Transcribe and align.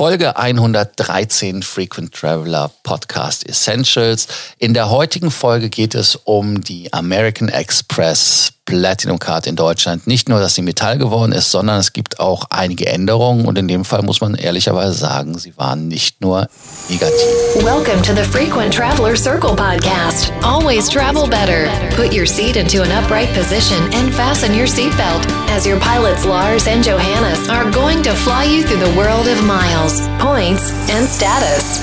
Folge 0.00 0.34
113 0.34 1.62
Frequent 1.62 2.14
Traveler 2.14 2.70
Podcast 2.84 3.46
Essentials. 3.46 4.28
In 4.56 4.72
der 4.72 4.88
heutigen 4.88 5.30
Folge 5.30 5.68
geht 5.68 5.94
es 5.94 6.16
um 6.16 6.62
die 6.62 6.90
American 6.90 7.50
Express 7.50 8.54
Platinum 8.70 9.18
Card 9.18 9.48
in 9.48 9.56
Deutschland. 9.56 10.06
Nicht 10.06 10.28
nur, 10.28 10.38
dass 10.38 10.54
sie 10.54 10.62
Metall 10.62 10.96
geworden 10.96 11.32
ist, 11.32 11.50
sondern 11.50 11.80
es 11.80 11.92
gibt 11.92 12.20
auch 12.20 12.44
einige 12.50 12.86
Änderungen 12.86 13.44
und 13.44 13.58
in 13.58 13.66
dem 13.66 13.84
Fall 13.84 14.02
muss 14.02 14.20
man 14.20 14.36
ehrlicherweise 14.36 14.94
sagen, 14.94 15.36
sie 15.36 15.56
waren 15.58 15.88
nicht 15.88 16.20
nur 16.20 16.46
negativ. 16.88 17.64
Welcome 17.64 18.00
to 18.02 18.14
the 18.14 18.22
Frequent 18.22 18.72
Traveler 18.72 19.16
Circle 19.16 19.56
podcast. 19.56 20.32
Always 20.44 20.88
travel 20.88 21.28
better. 21.28 21.68
Put 21.96 22.14
your 22.14 22.26
seat 22.26 22.54
into 22.54 22.82
an 22.82 22.92
upright 22.92 23.28
position 23.34 23.82
and 23.92 24.14
fasten 24.14 24.54
your 24.54 24.68
seatbelt 24.68 25.26
as 25.50 25.66
your 25.66 25.80
pilots 25.80 26.24
Lars 26.24 26.68
and 26.68 26.84
Johannes 26.84 27.48
are 27.48 27.68
going 27.72 28.04
to 28.04 28.14
fly 28.14 28.44
you 28.44 28.62
through 28.62 28.78
the 28.78 28.96
world 28.96 29.26
of 29.26 29.42
miles, 29.44 30.06
points 30.20 30.72
and 30.90 31.08
status. 31.08 31.80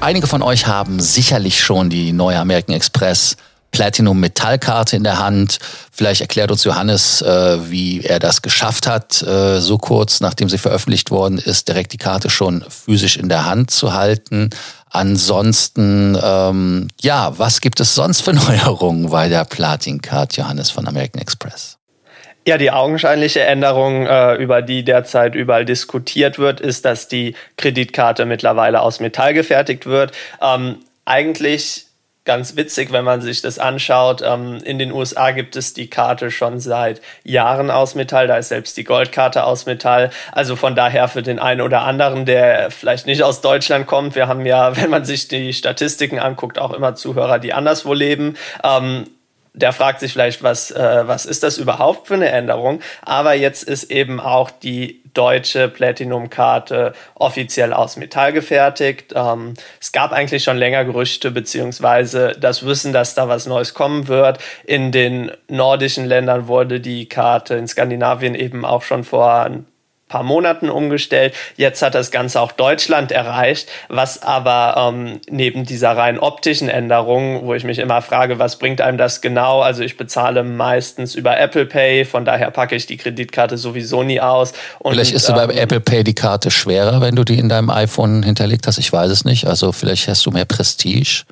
Einige 0.00 0.26
von 0.26 0.42
euch 0.42 0.66
haben 0.66 0.98
sicherlich 1.00 1.60
schon 1.60 1.90
die 1.90 2.12
neue 2.12 2.38
American 2.38 2.74
Express 2.74 3.36
Platinum 3.72 4.20
Metallkarte 4.20 4.96
in 4.96 5.02
der 5.02 5.18
Hand. 5.18 5.58
Vielleicht 5.90 6.20
erklärt 6.20 6.50
uns 6.50 6.62
Johannes, 6.62 7.22
äh, 7.22 7.70
wie 7.70 8.04
er 8.04 8.20
das 8.20 8.42
geschafft 8.42 8.86
hat, 8.86 9.22
äh, 9.22 9.60
so 9.60 9.78
kurz 9.78 10.20
nachdem 10.20 10.48
sie 10.48 10.58
veröffentlicht 10.58 11.10
worden 11.10 11.38
ist, 11.38 11.68
direkt 11.68 11.92
die 11.92 11.98
Karte 11.98 12.30
schon 12.30 12.64
physisch 12.68 13.16
in 13.16 13.28
der 13.28 13.46
Hand 13.46 13.70
zu 13.70 13.94
halten. 13.94 14.50
Ansonsten, 14.90 16.18
ähm, 16.22 16.88
ja, 17.00 17.38
was 17.38 17.62
gibt 17.62 17.80
es 17.80 17.94
sonst 17.94 18.20
für 18.20 18.32
Neuerungen 18.34 19.10
bei 19.10 19.28
der 19.28 19.44
Platin 19.44 20.02
Card, 20.02 20.36
Johannes 20.36 20.70
von 20.70 20.86
American 20.86 21.20
Express? 21.20 21.78
Ja, 22.46 22.58
die 22.58 22.72
augenscheinliche 22.72 23.40
Änderung, 23.40 24.04
äh, 24.06 24.34
über 24.34 24.62
die 24.62 24.84
derzeit 24.84 25.34
überall 25.34 25.64
diskutiert 25.64 26.38
wird, 26.38 26.60
ist, 26.60 26.84
dass 26.84 27.06
die 27.06 27.36
Kreditkarte 27.56 28.26
mittlerweile 28.26 28.80
aus 28.80 28.98
Metall 28.98 29.32
gefertigt 29.32 29.86
wird. 29.86 30.12
Ähm, 30.40 30.78
eigentlich 31.04 31.86
ganz 32.24 32.56
witzig, 32.56 32.92
wenn 32.92 33.04
man 33.04 33.20
sich 33.20 33.42
das 33.42 33.58
anschaut. 33.58 34.22
Ähm, 34.24 34.60
in 34.64 34.78
den 34.78 34.92
USA 34.92 35.32
gibt 35.32 35.56
es 35.56 35.74
die 35.74 35.90
Karte 35.90 36.30
schon 36.30 36.60
seit 36.60 37.00
Jahren 37.24 37.70
aus 37.70 37.94
Metall. 37.94 38.26
Da 38.26 38.36
ist 38.36 38.48
selbst 38.48 38.76
die 38.76 38.84
Goldkarte 38.84 39.44
aus 39.44 39.66
Metall. 39.66 40.10
Also 40.30 40.56
von 40.56 40.74
daher 40.74 41.08
für 41.08 41.22
den 41.22 41.38
einen 41.38 41.60
oder 41.60 41.82
anderen, 41.82 42.24
der 42.24 42.70
vielleicht 42.70 43.06
nicht 43.06 43.22
aus 43.22 43.40
Deutschland 43.40 43.86
kommt. 43.86 44.14
Wir 44.14 44.28
haben 44.28 44.46
ja, 44.46 44.76
wenn 44.80 44.90
man 44.90 45.04
sich 45.04 45.28
die 45.28 45.52
Statistiken 45.52 46.18
anguckt, 46.18 46.58
auch 46.58 46.72
immer 46.72 46.94
Zuhörer, 46.94 47.38
die 47.38 47.52
anderswo 47.52 47.92
leben. 47.94 48.36
Der 49.54 49.72
fragt 49.72 50.00
sich 50.00 50.12
vielleicht, 50.12 50.42
was, 50.42 50.70
äh, 50.70 51.02
was 51.06 51.26
ist 51.26 51.42
das 51.42 51.58
überhaupt 51.58 52.08
für 52.08 52.14
eine 52.14 52.30
Änderung? 52.30 52.80
Aber 53.02 53.34
jetzt 53.34 53.64
ist 53.64 53.90
eben 53.90 54.18
auch 54.18 54.50
die 54.50 55.02
deutsche 55.12 55.68
Platinum-Karte 55.68 56.94
offiziell 57.14 57.74
aus 57.74 57.96
Metall 57.96 58.32
gefertigt. 58.32 59.12
Ähm, 59.14 59.54
es 59.78 59.92
gab 59.92 60.12
eigentlich 60.12 60.42
schon 60.42 60.56
länger 60.56 60.84
Gerüchte 60.86 61.30
beziehungsweise 61.30 62.32
das 62.40 62.64
Wissen, 62.64 62.94
dass 62.94 63.14
da 63.14 63.28
was 63.28 63.46
Neues 63.46 63.74
kommen 63.74 64.08
wird. 64.08 64.38
In 64.64 64.90
den 64.90 65.30
nordischen 65.48 66.06
Ländern 66.06 66.48
wurde 66.48 66.80
die 66.80 67.06
Karte 67.08 67.54
in 67.54 67.68
Skandinavien 67.68 68.34
eben 68.34 68.64
auch 68.64 68.82
schon 68.82 69.04
vor 69.04 69.42
ein 69.42 69.66
paar 70.12 70.22
Monaten 70.22 70.68
umgestellt. 70.68 71.34
Jetzt 71.56 71.80
hat 71.80 71.94
das 71.94 72.10
Ganze 72.10 72.40
auch 72.40 72.52
Deutschland 72.52 73.10
erreicht, 73.12 73.68
was 73.88 74.22
aber 74.22 74.92
ähm, 74.92 75.20
neben 75.30 75.64
dieser 75.64 75.96
rein 75.96 76.18
optischen 76.18 76.68
Änderung, 76.68 77.46
wo 77.46 77.54
ich 77.54 77.64
mich 77.64 77.78
immer 77.78 78.02
frage, 78.02 78.38
was 78.38 78.58
bringt 78.58 78.82
einem 78.82 78.98
das 78.98 79.22
genau? 79.22 79.62
Also 79.62 79.82
ich 79.82 79.96
bezahle 79.96 80.42
meistens 80.42 81.14
über 81.14 81.40
Apple 81.40 81.64
Pay, 81.64 82.04
von 82.04 82.26
daher 82.26 82.50
packe 82.50 82.76
ich 82.76 82.86
die 82.86 82.98
Kreditkarte 82.98 83.56
sowieso 83.56 84.02
nie 84.02 84.20
aus. 84.20 84.52
Und, 84.80 84.92
vielleicht 84.92 85.14
ist 85.14 85.30
ähm, 85.30 85.36
beim 85.36 85.50
Apple 85.50 85.80
Pay 85.80 86.04
die 86.04 86.14
Karte 86.14 86.50
schwerer, 86.50 87.00
wenn 87.00 87.16
du 87.16 87.24
die 87.24 87.38
in 87.38 87.48
deinem 87.48 87.70
iPhone 87.70 88.22
hinterlegt 88.22 88.66
hast. 88.66 88.76
Ich 88.76 88.92
weiß 88.92 89.10
es 89.10 89.24
nicht. 89.24 89.46
Also 89.46 89.72
vielleicht 89.72 90.08
hast 90.08 90.26
du 90.26 90.30
mehr 90.30 90.44
Prestige. 90.44 91.24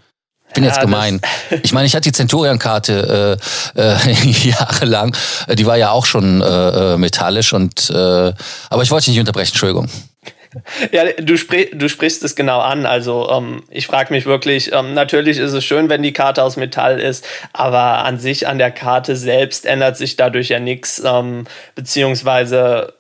Ich 0.51 0.55
bin 0.55 0.65
ja, 0.65 0.71
jetzt 0.71 0.81
gemein. 0.81 1.21
Ich 1.63 1.73
meine, 1.73 1.87
ich 1.87 1.95
hatte 1.95 2.11
die 2.11 2.13
Centurion-Karte 2.13 3.39
äh, 3.77 3.81
äh, 3.81 3.97
jahrelang. 4.49 5.17
Die 5.49 5.65
war 5.65 5.77
ja 5.77 5.93
auch 5.93 6.07
schon 6.07 6.41
äh, 6.41 6.95
äh 6.95 6.97
metallisch 6.97 7.53
und 7.53 7.89
äh, 7.91 8.33
aber 8.69 8.83
ich 8.83 8.91
wollte 8.91 9.05
dich 9.05 9.15
nicht 9.15 9.21
unterbrechen, 9.21 9.53
Entschuldigung. 9.53 9.89
Ja, 10.91 11.05
du, 11.13 11.37
sprich, 11.37 11.71
du 11.73 11.89
sprichst 11.89 12.25
es 12.25 12.35
genau 12.35 12.59
an. 12.59 12.85
Also 12.85 13.31
ähm, 13.31 13.63
ich 13.71 13.87
frage 13.87 14.13
mich 14.13 14.27
wirklich, 14.27 14.73
ähm, 14.73 14.93
natürlich 14.95 15.39
ist 15.39 15.53
es 15.53 15.65
schön, 15.65 15.89
wenn 15.89 16.03
die 16.03 16.13
Karte 16.13 16.43
aus 16.43 16.57
Metall 16.57 16.99
ist, 16.99 17.25
aber 17.53 18.05
an 18.05 18.19
sich, 18.19 18.49
an 18.49 18.59
der 18.59 18.73
Karte 18.73 19.15
selbst 19.15 19.67
ändert 19.67 19.97
sich 19.97 20.17
dadurch 20.17 20.49
ja 20.49 20.59
nichts, 20.59 21.01
ähm, 21.05 21.47
beziehungsweise 21.77 22.95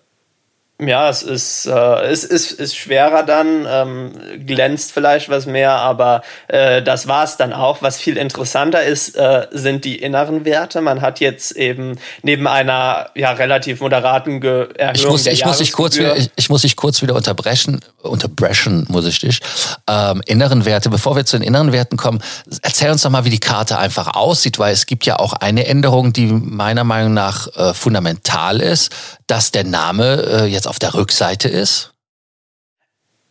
ja, 0.81 1.09
es 1.09 1.23
ist, 1.23 1.67
äh, 1.67 1.73
es 1.73 2.25
ist, 2.25 2.53
ist 2.53 2.77
schwerer 2.77 3.23
dann, 3.23 3.67
ähm, 3.69 4.13
glänzt 4.47 4.93
vielleicht 4.93 5.29
was 5.29 5.47
mehr, 5.47 5.73
aber 5.73 6.23
äh, 6.49 6.83
das 6.83 7.07
war 7.07 7.25
es 7.25 7.37
dann 7.37 7.53
auch. 7.53 7.83
Was 7.83 7.99
viel 7.99 8.17
interessanter 8.17 8.83
ist, 8.83 9.17
äh, 9.17 9.47
sind 9.51 9.85
die 9.85 9.97
inneren 9.97 10.45
Werte. 10.45 10.81
Man 10.81 11.01
hat 11.01 11.21
jetzt 11.21 11.53
eben 11.53 11.99
neben 12.23 12.47
einer 12.47 13.11
ja 13.15 13.33
relativ 13.33 13.81
moderaten 13.81 14.41
Ge 14.41 14.69
Erhöhung 14.77 14.95
ich 14.95 15.07
muss, 15.07 15.27
ich 15.27 15.45
muss 15.45 15.59
dich 15.59 15.73
kurz 15.73 15.97
wieder, 15.99 16.17
ich, 16.17 16.31
ich, 16.37 16.49
muss 16.49 16.63
dich 16.63 16.77
kurz 16.77 17.03
wieder 17.03 17.15
unterbrechen, 17.15 17.81
unterbrechen 18.03 18.87
muss 18.89 19.07
ich 19.07 19.19
dich. 19.19 19.41
Ähm, 19.87 20.23
inneren 20.27 20.65
Werte, 20.65 20.89
bevor 20.91 21.17
wir 21.17 21.25
zu 21.25 21.39
den 21.39 21.47
inneren 21.47 21.73
Werten 21.73 21.97
kommen, 21.97 22.23
erzähl 22.63 22.91
uns 22.91 23.03
doch 23.03 23.11
mal, 23.11 23.25
wie 23.25 23.31
die 23.31 23.41
Karte 23.41 23.79
einfach 23.79 24.15
aussieht, 24.15 24.59
weil 24.59 24.73
es 24.73 24.87
gibt 24.87 25.05
ja 25.07 25.19
auch 25.19 25.35
eine 25.35 25.67
Änderung, 25.67 26.13
die 26.13 26.27
meiner 26.27 26.85
Meinung 26.85 27.15
nach 27.15 27.49
äh, 27.57 27.75
fundamental 27.75 28.61
ist, 28.61 28.91
dass 29.31 29.53
der 29.53 29.65
Name 29.65 30.23
äh, 30.23 30.45
jetzt 30.47 30.67
auf 30.67 30.79
der 30.79 30.95
Rückseite 30.95 31.49
ist? 31.49 31.93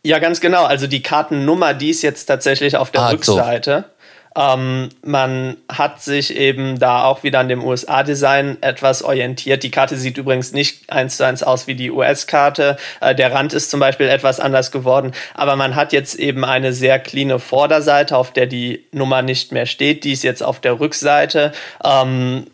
Ja, 0.02 0.18
ganz 0.18 0.40
genau. 0.40 0.64
Also 0.64 0.86
die 0.86 1.02
Kartennummer, 1.02 1.74
die 1.74 1.90
ist 1.90 2.02
jetzt 2.02 2.24
tatsächlich 2.24 2.76
auf 2.76 2.90
der 2.90 3.02
ah, 3.02 3.10
Rückseite. 3.10 3.84
So. 3.86 4.00
Ähm, 4.36 4.90
man 5.02 5.56
hat 5.70 6.00
sich 6.00 6.36
eben 6.36 6.78
da 6.78 7.04
auch 7.04 7.22
wieder 7.22 7.40
an 7.40 7.48
dem 7.48 7.64
USA-Design 7.64 8.58
etwas 8.60 9.02
orientiert. 9.02 9.62
Die 9.62 9.70
Karte 9.70 9.96
sieht 9.96 10.16
übrigens 10.16 10.52
nicht 10.52 10.90
eins 10.90 11.16
zu 11.16 11.26
eins 11.26 11.42
aus 11.42 11.66
wie 11.66 11.74
die 11.74 11.90
US-Karte. 11.90 12.76
Äh, 13.00 13.14
der 13.14 13.32
Rand 13.32 13.52
ist 13.52 13.70
zum 13.70 13.80
Beispiel 13.80 14.08
etwas 14.08 14.40
anders 14.40 14.70
geworden. 14.70 15.12
Aber 15.34 15.56
man 15.56 15.74
hat 15.74 15.92
jetzt 15.92 16.14
eben 16.14 16.44
eine 16.44 16.72
sehr 16.72 16.98
cleane 16.98 17.38
Vorderseite, 17.38 18.16
auf 18.16 18.32
der 18.32 18.46
die 18.46 18.86
Nummer 18.92 19.20
nicht 19.22 19.52
mehr 19.52 19.66
steht. 19.66 20.04
Die 20.04 20.12
ist 20.12 20.22
jetzt 20.22 20.42
auf 20.42 20.60
der 20.60 20.78
Rückseite. 20.80 21.52
Ähm, 21.84 22.46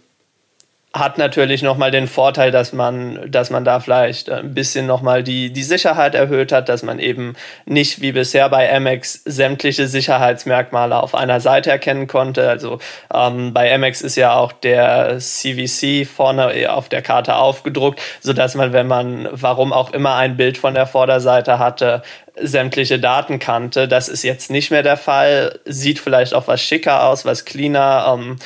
hat 0.98 1.18
natürlich 1.18 1.62
nochmal 1.62 1.90
den 1.90 2.06
Vorteil, 2.06 2.50
dass 2.50 2.72
man, 2.72 3.30
dass 3.30 3.50
man 3.50 3.64
da 3.64 3.80
vielleicht 3.80 4.30
ein 4.30 4.54
bisschen 4.54 4.86
nochmal 4.86 5.22
die, 5.22 5.52
die 5.52 5.62
Sicherheit 5.62 6.14
erhöht 6.14 6.52
hat, 6.52 6.68
dass 6.68 6.82
man 6.82 6.98
eben 6.98 7.34
nicht 7.64 8.00
wie 8.00 8.12
bisher 8.12 8.48
bei 8.48 8.72
Amex 8.72 9.22
sämtliche 9.24 9.86
Sicherheitsmerkmale 9.86 11.00
auf 11.02 11.14
einer 11.14 11.40
Seite 11.40 11.70
erkennen 11.70 12.06
konnte. 12.06 12.48
Also 12.48 12.78
ähm, 13.12 13.52
bei 13.52 13.72
Amex 13.72 14.02
ist 14.02 14.16
ja 14.16 14.34
auch 14.34 14.52
der 14.52 15.18
CVC 15.18 16.06
vorne 16.06 16.72
auf 16.72 16.88
der 16.88 17.02
Karte 17.02 17.36
aufgedruckt, 17.36 18.00
sodass 18.20 18.54
man, 18.54 18.72
wenn 18.72 18.86
man 18.86 19.28
warum 19.30 19.72
auch 19.72 19.92
immer 19.92 20.16
ein 20.16 20.36
Bild 20.36 20.58
von 20.58 20.74
der 20.74 20.86
Vorderseite 20.86 21.58
hatte, 21.58 22.02
sämtliche 22.40 22.98
Daten 22.98 23.38
kannte. 23.38 23.88
Das 23.88 24.08
ist 24.08 24.22
jetzt 24.22 24.50
nicht 24.50 24.70
mehr 24.70 24.82
der 24.82 24.96
Fall. 24.96 25.58
Sieht 25.64 25.98
vielleicht 25.98 26.34
auch 26.34 26.46
was 26.48 26.60
schicker 26.60 27.04
aus, 27.08 27.24
was 27.24 27.44
cleaner, 27.44 28.14
ähm, 28.14 28.36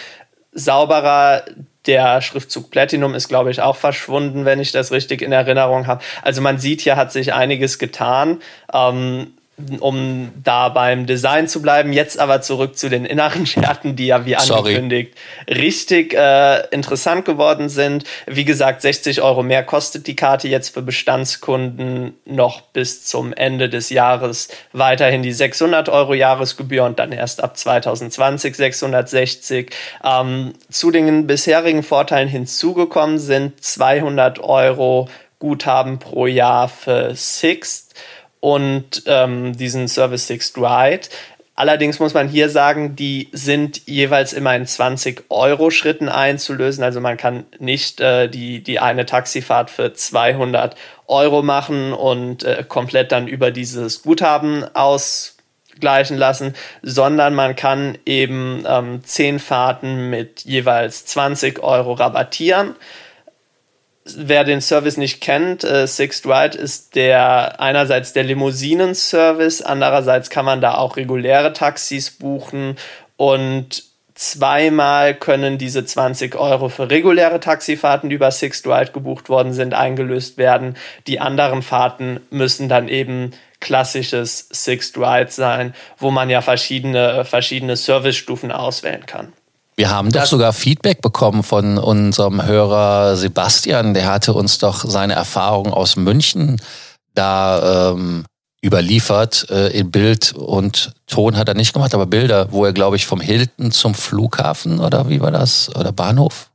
sauberer. 0.53 1.43
Der 1.87 2.21
Schriftzug 2.21 2.71
Platinum 2.71 3.15
ist, 3.15 3.29
glaube 3.29 3.51
ich, 3.51 3.63
auch 3.63 3.77
verschwunden, 3.77 4.45
wenn 4.45 4.61
ich 4.61 4.73
das 4.73 4.93
richtig 4.93 5.23
in 5.23 5.33
Erinnerung 5.33 5.87
habe. 5.87 6.03
Also 6.23 6.43
man 6.43 6.59
sieht, 6.59 6.83
hier 6.83 6.97
hat 6.97 7.11
sich 7.11 7.33
einiges 7.33 7.79
getan. 7.79 8.41
Ähm, 8.73 9.35
um 9.81 10.31
da 10.43 10.69
beim 10.69 11.07
Design 11.07 11.49
zu 11.49 11.63
bleiben. 11.63 11.93
Jetzt 11.93 12.19
aber 12.19 12.43
zurück 12.43 12.77
zu 12.77 12.89
den 12.89 13.05
inneren 13.05 13.47
Werten, 13.57 13.97
die 13.97 14.07
ja 14.07 14.25
wie 14.27 14.37
angekündigt 14.37 15.15
Sorry. 15.47 15.61
richtig 15.61 16.15
äh, 16.15 16.67
interessant 16.71 17.25
geworden 17.25 17.69
sind. 17.69 18.05
Wie 18.27 18.45
gesagt, 18.45 18.83
60 18.83 19.23
Euro 19.23 19.43
mehr 19.43 19.63
kostet 19.63 20.07
die 20.07 20.17
Karte 20.17 20.49
jetzt 20.49 20.75
für 20.75 20.83
Bestandskunden 20.83 22.15
noch 22.25 22.61
bis 22.61 23.05
zum 23.05 23.33
Ende 23.33 23.69
des 23.69 23.91
Jahres 23.91 24.49
weiterhin 24.73 25.23
die 25.23 25.33
600 25.33 25.89
Euro 25.89 26.15
Jahresgebühr 26.15 26.85
und 26.85 26.99
dann 26.99 27.13
erst 27.13 27.43
ab 27.43 27.57
2020 27.57 28.57
660. 28.57 29.71
Ähm, 30.05 30.53
zu 30.71 30.91
den 30.91 31.27
bisherigen 31.27 31.83
Vorteilen 31.83 32.29
hinzugekommen 32.29 33.19
sind 33.19 33.63
200 33.63 34.39
Euro 34.41 35.09
Guthaben 35.39 35.99
pro 35.99 36.27
Jahr 36.27 36.69
für 36.69 37.15
Sixt 37.15 37.95
und 38.41 39.03
ähm, 39.07 39.57
diesen 39.57 39.89
Service 39.89 40.27
Six 40.27 40.55
Ride. 40.57 41.09
Allerdings 41.61 41.99
muss 41.99 42.15
man 42.15 42.27
hier 42.27 42.49
sagen, 42.49 42.97
die 42.97 43.29
sind 43.33 43.87
jeweils 43.87 44.33
immer 44.33 44.57
in 44.57 44.65
20 44.65 45.25
Euro 45.29 45.69
Schritten 45.69 46.09
einzulösen. 46.09 46.83
Also 46.83 47.03
man 47.03 47.19
kann 47.19 47.45
nicht 47.59 48.01
äh, 48.01 48.29
die, 48.29 48.63
die 48.63 48.81
eine 48.81 49.05
Taxifahrt 49.05 49.69
für 49.69 49.93
200 49.93 50.75
Euro 51.07 51.43
machen 51.43 51.93
und 51.93 52.45
äh, 52.45 52.65
komplett 52.67 53.13
dann 53.13 53.29
über 53.29 53.51
dieses 53.51 54.01
Guthaben 54.01 54.65
ausgleichen 54.75 56.17
lassen, 56.17 56.55
sondern 56.81 57.35
man 57.35 57.57
kann 57.57 57.99
eben 58.07 58.65
ähm, 58.67 59.05
10 59.05 59.39
Fahrten 59.39 60.09
mit 60.09 60.47
jeweils 60.47 61.05
20 61.05 61.63
Euro 61.63 61.93
rabattieren. 61.93 62.75
Wer 64.19 64.45
den 64.45 64.61
Service 64.61 64.97
nicht 64.97 65.21
kennt, 65.21 65.65
äh, 65.65 65.87
Sixth 65.87 66.27
Ride 66.27 66.57
ist 66.57 66.95
der 66.95 67.61
einerseits 67.61 68.13
der 68.13 68.25
Limousinen-Service, 68.25 69.63
andererseits 69.63 70.31
kann 70.31 70.45
man 70.45 70.61
da 70.61 70.75
auch 70.75 70.97
reguläre 70.97 71.53
Taxis 71.53 72.11
buchen 72.11 72.77
und 73.17 73.85
zweimal 74.15 75.15
können 75.15 75.57
diese 75.57 75.85
20 75.85 76.37
Euro 76.37 76.69
für 76.69 76.91
reguläre 76.91 77.41
Taxifahrten, 77.41 78.11
die 78.11 78.17
über 78.17 78.31
Sixth 78.31 78.67
Ride 78.67 78.93
gebucht 78.93 79.31
worden 79.31 79.55
sind, 79.55 79.73
eingelöst 79.73 80.37
werden. 80.37 80.77
Die 81.07 81.21
anderen 81.21 81.63
Fahrten 81.63 82.21
müssen 82.31 82.69
dann 82.69 82.89
eben 82.89 83.31
klassisches 83.61 84.49
Sixth 84.53 84.99
Ride 84.99 85.31
sein, 85.31 85.75
wo 85.97 86.11
man 86.11 86.29
ja 86.29 86.43
verschiedene, 86.43 87.25
verschiedene 87.25 87.77
Servicestufen 87.77 88.53
auswählen 88.53 89.07
kann. 89.07 89.33
Wir 89.77 89.91
haben 89.91 90.13
doch 90.13 90.27
sogar 90.27 90.53
Feedback 90.53 91.01
bekommen 91.01 91.43
von 91.43 91.79
unserem 91.79 92.45
Hörer 92.45 93.17
Sebastian. 93.17 93.95
Der 93.95 94.07
hatte 94.07 94.35
uns 94.35 94.59
doch 94.59 94.85
seine 94.87 95.15
Erfahrung 95.15 95.73
aus 95.73 95.97
München 95.97 96.61
da 97.15 97.93
ähm, 97.93 98.25
überliefert. 98.63 99.49
Äh, 99.51 99.69
in 99.69 99.91
Bild 99.91 100.33
und 100.33 100.93
Ton 101.07 101.37
hat 101.37 101.49
er 101.49 101.55
nicht 101.55 101.73
gemacht, 101.73 101.95
aber 101.95 102.07
Bilder, 102.07 102.49
wo 102.51 102.65
er, 102.65 102.73
glaube 102.73 102.97
ich, 102.97 103.07
vom 103.07 103.21
Hilton 103.21 103.73
zum 103.73 103.95
Flughafen 103.95 104.81
oder 104.81 105.09
wie 105.09 105.21
war 105.21 105.31
das? 105.31 105.75
Oder 105.75 105.93
Bahnhof? 105.93 106.50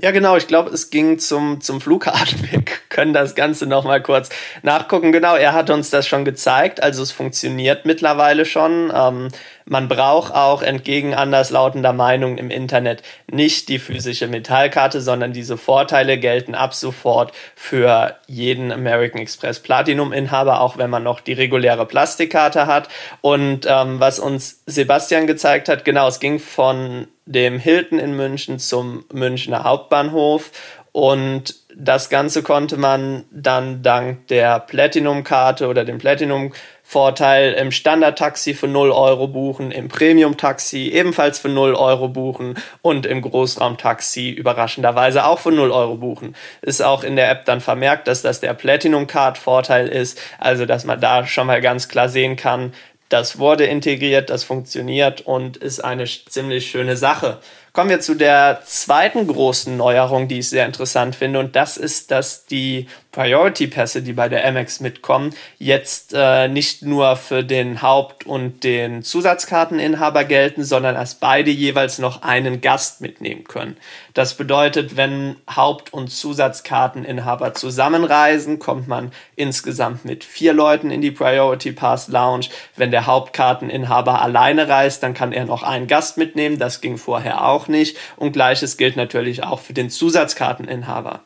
Ja, 0.00 0.10
genau. 0.10 0.36
Ich 0.36 0.48
glaube, 0.48 0.70
es 0.70 0.90
ging 0.90 1.20
zum, 1.20 1.60
zum 1.60 1.80
Flughafen. 1.80 2.42
Wir 2.50 2.62
können 2.88 3.12
das 3.12 3.36
Ganze 3.36 3.66
nochmal 3.66 4.02
kurz 4.02 4.28
nachgucken. 4.62 5.12
Genau, 5.12 5.36
er 5.36 5.52
hat 5.52 5.70
uns 5.70 5.88
das 5.90 6.08
schon 6.08 6.24
gezeigt. 6.24 6.82
Also 6.82 7.02
es 7.02 7.12
funktioniert 7.12 7.86
mittlerweile 7.86 8.44
schon. 8.44 8.92
Ähm, 8.92 9.28
man 9.66 9.88
braucht 9.88 10.34
auch 10.34 10.62
entgegen 10.62 11.14
anderslautender 11.14 11.92
Meinungen 11.92 12.38
im 12.38 12.50
Internet 12.50 13.02
nicht 13.30 13.68
die 13.68 13.78
physische 13.78 14.26
Metallkarte, 14.26 15.00
sondern 15.00 15.32
diese 15.32 15.56
Vorteile 15.56 16.18
gelten 16.18 16.56
ab 16.56 16.74
sofort 16.74 17.32
für 17.54 18.16
jeden 18.26 18.72
American 18.72 19.20
Express 19.20 19.60
Platinum-Inhaber, 19.60 20.60
auch 20.60 20.76
wenn 20.76 20.90
man 20.90 21.04
noch 21.04 21.20
die 21.20 21.32
reguläre 21.34 21.86
Plastikkarte 21.86 22.66
hat. 22.66 22.88
Und 23.20 23.64
ähm, 23.68 24.00
was 24.00 24.18
uns 24.18 24.60
Sebastian 24.66 25.28
gezeigt 25.28 25.68
hat, 25.68 25.84
genau, 25.84 26.08
es 26.08 26.18
ging 26.18 26.40
von 26.40 27.06
dem 27.26 27.58
Hilton 27.58 27.98
in 27.98 28.16
München 28.16 28.58
zum 28.58 29.04
Münchner 29.12 29.64
Hauptbahnhof 29.64 30.50
und 30.96 31.56
das 31.76 32.08
Ganze 32.08 32.44
konnte 32.44 32.76
man 32.76 33.24
dann 33.32 33.82
dank 33.82 34.28
der 34.28 34.60
Platinum-Karte 34.60 35.66
oder 35.66 35.84
dem 35.84 35.98
Platinum-Vorteil 35.98 37.54
im 37.54 37.72
Standard-Taxi 37.72 38.54
für 38.54 38.68
0 38.68 38.92
Euro 38.92 39.26
buchen, 39.26 39.72
im 39.72 39.88
Premium-Taxi 39.88 40.90
ebenfalls 40.92 41.40
für 41.40 41.48
0 41.48 41.74
Euro 41.74 42.06
buchen 42.06 42.54
und 42.80 43.06
im 43.06 43.22
Großraum-Taxi 43.22 44.30
überraschenderweise 44.30 45.24
auch 45.24 45.40
für 45.40 45.50
0 45.50 45.72
Euro 45.72 45.96
buchen. 45.96 46.36
Ist 46.62 46.80
auch 46.80 47.02
in 47.02 47.16
der 47.16 47.28
App 47.28 47.44
dann 47.44 47.60
vermerkt, 47.60 48.06
dass 48.06 48.22
das 48.22 48.38
der 48.38 48.54
Platinum-Card-Vorteil 48.54 49.88
ist, 49.88 50.20
also 50.38 50.64
dass 50.64 50.84
man 50.84 51.00
da 51.00 51.26
schon 51.26 51.48
mal 51.48 51.60
ganz 51.60 51.88
klar 51.88 52.08
sehen 52.08 52.36
kann, 52.36 52.72
das 53.14 53.38
wurde 53.38 53.64
integriert, 53.64 54.28
das 54.28 54.42
funktioniert 54.42 55.20
und 55.20 55.56
ist 55.56 55.84
eine 55.84 56.04
ziemlich 56.04 56.68
schöne 56.68 56.96
Sache. 56.96 57.38
Kommen 57.72 57.88
wir 57.88 58.00
zu 58.00 58.16
der 58.16 58.62
zweiten 58.64 59.28
großen 59.28 59.76
Neuerung, 59.76 60.26
die 60.26 60.40
ich 60.40 60.48
sehr 60.48 60.66
interessant 60.66 61.14
finde, 61.14 61.38
und 61.38 61.54
das 61.54 61.76
ist, 61.76 62.10
dass 62.10 62.44
die 62.46 62.88
Priority-Pässe, 63.14 64.02
die 64.02 64.12
bei 64.12 64.28
der 64.28 64.44
Amex 64.44 64.80
mitkommen, 64.80 65.34
jetzt 65.58 66.12
äh, 66.14 66.48
nicht 66.48 66.82
nur 66.82 67.14
für 67.14 67.44
den 67.44 67.80
Haupt- 67.80 68.26
und 68.26 68.64
den 68.64 69.04
Zusatzkarteninhaber 69.04 70.24
gelten, 70.24 70.64
sondern 70.64 70.96
als 70.96 71.14
beide 71.14 71.52
jeweils 71.52 72.00
noch 72.00 72.22
einen 72.22 72.60
Gast 72.60 73.00
mitnehmen 73.00 73.44
können. 73.44 73.76
Das 74.14 74.34
bedeutet, 74.34 74.96
wenn 74.96 75.36
Haupt- 75.48 75.92
und 75.92 76.08
Zusatzkarteninhaber 76.08 77.54
zusammenreisen, 77.54 78.58
kommt 78.58 78.88
man 78.88 79.12
insgesamt 79.36 80.04
mit 80.04 80.24
vier 80.24 80.52
Leuten 80.52 80.90
in 80.90 81.00
die 81.00 81.12
Priority 81.12 81.70
Pass 81.70 82.08
Lounge. 82.08 82.46
Wenn 82.74 82.90
der 82.90 83.06
Hauptkarteninhaber 83.06 84.22
alleine 84.22 84.68
reist, 84.68 85.04
dann 85.04 85.14
kann 85.14 85.32
er 85.32 85.44
noch 85.44 85.62
einen 85.62 85.86
Gast 85.86 86.18
mitnehmen. 86.18 86.58
Das 86.58 86.80
ging 86.80 86.98
vorher 86.98 87.46
auch 87.46 87.68
nicht. 87.68 87.96
Und 88.16 88.32
gleiches 88.32 88.76
gilt 88.76 88.96
natürlich 88.96 89.44
auch 89.44 89.60
für 89.60 89.72
den 89.72 89.88
Zusatzkarteninhaber. 89.88 91.20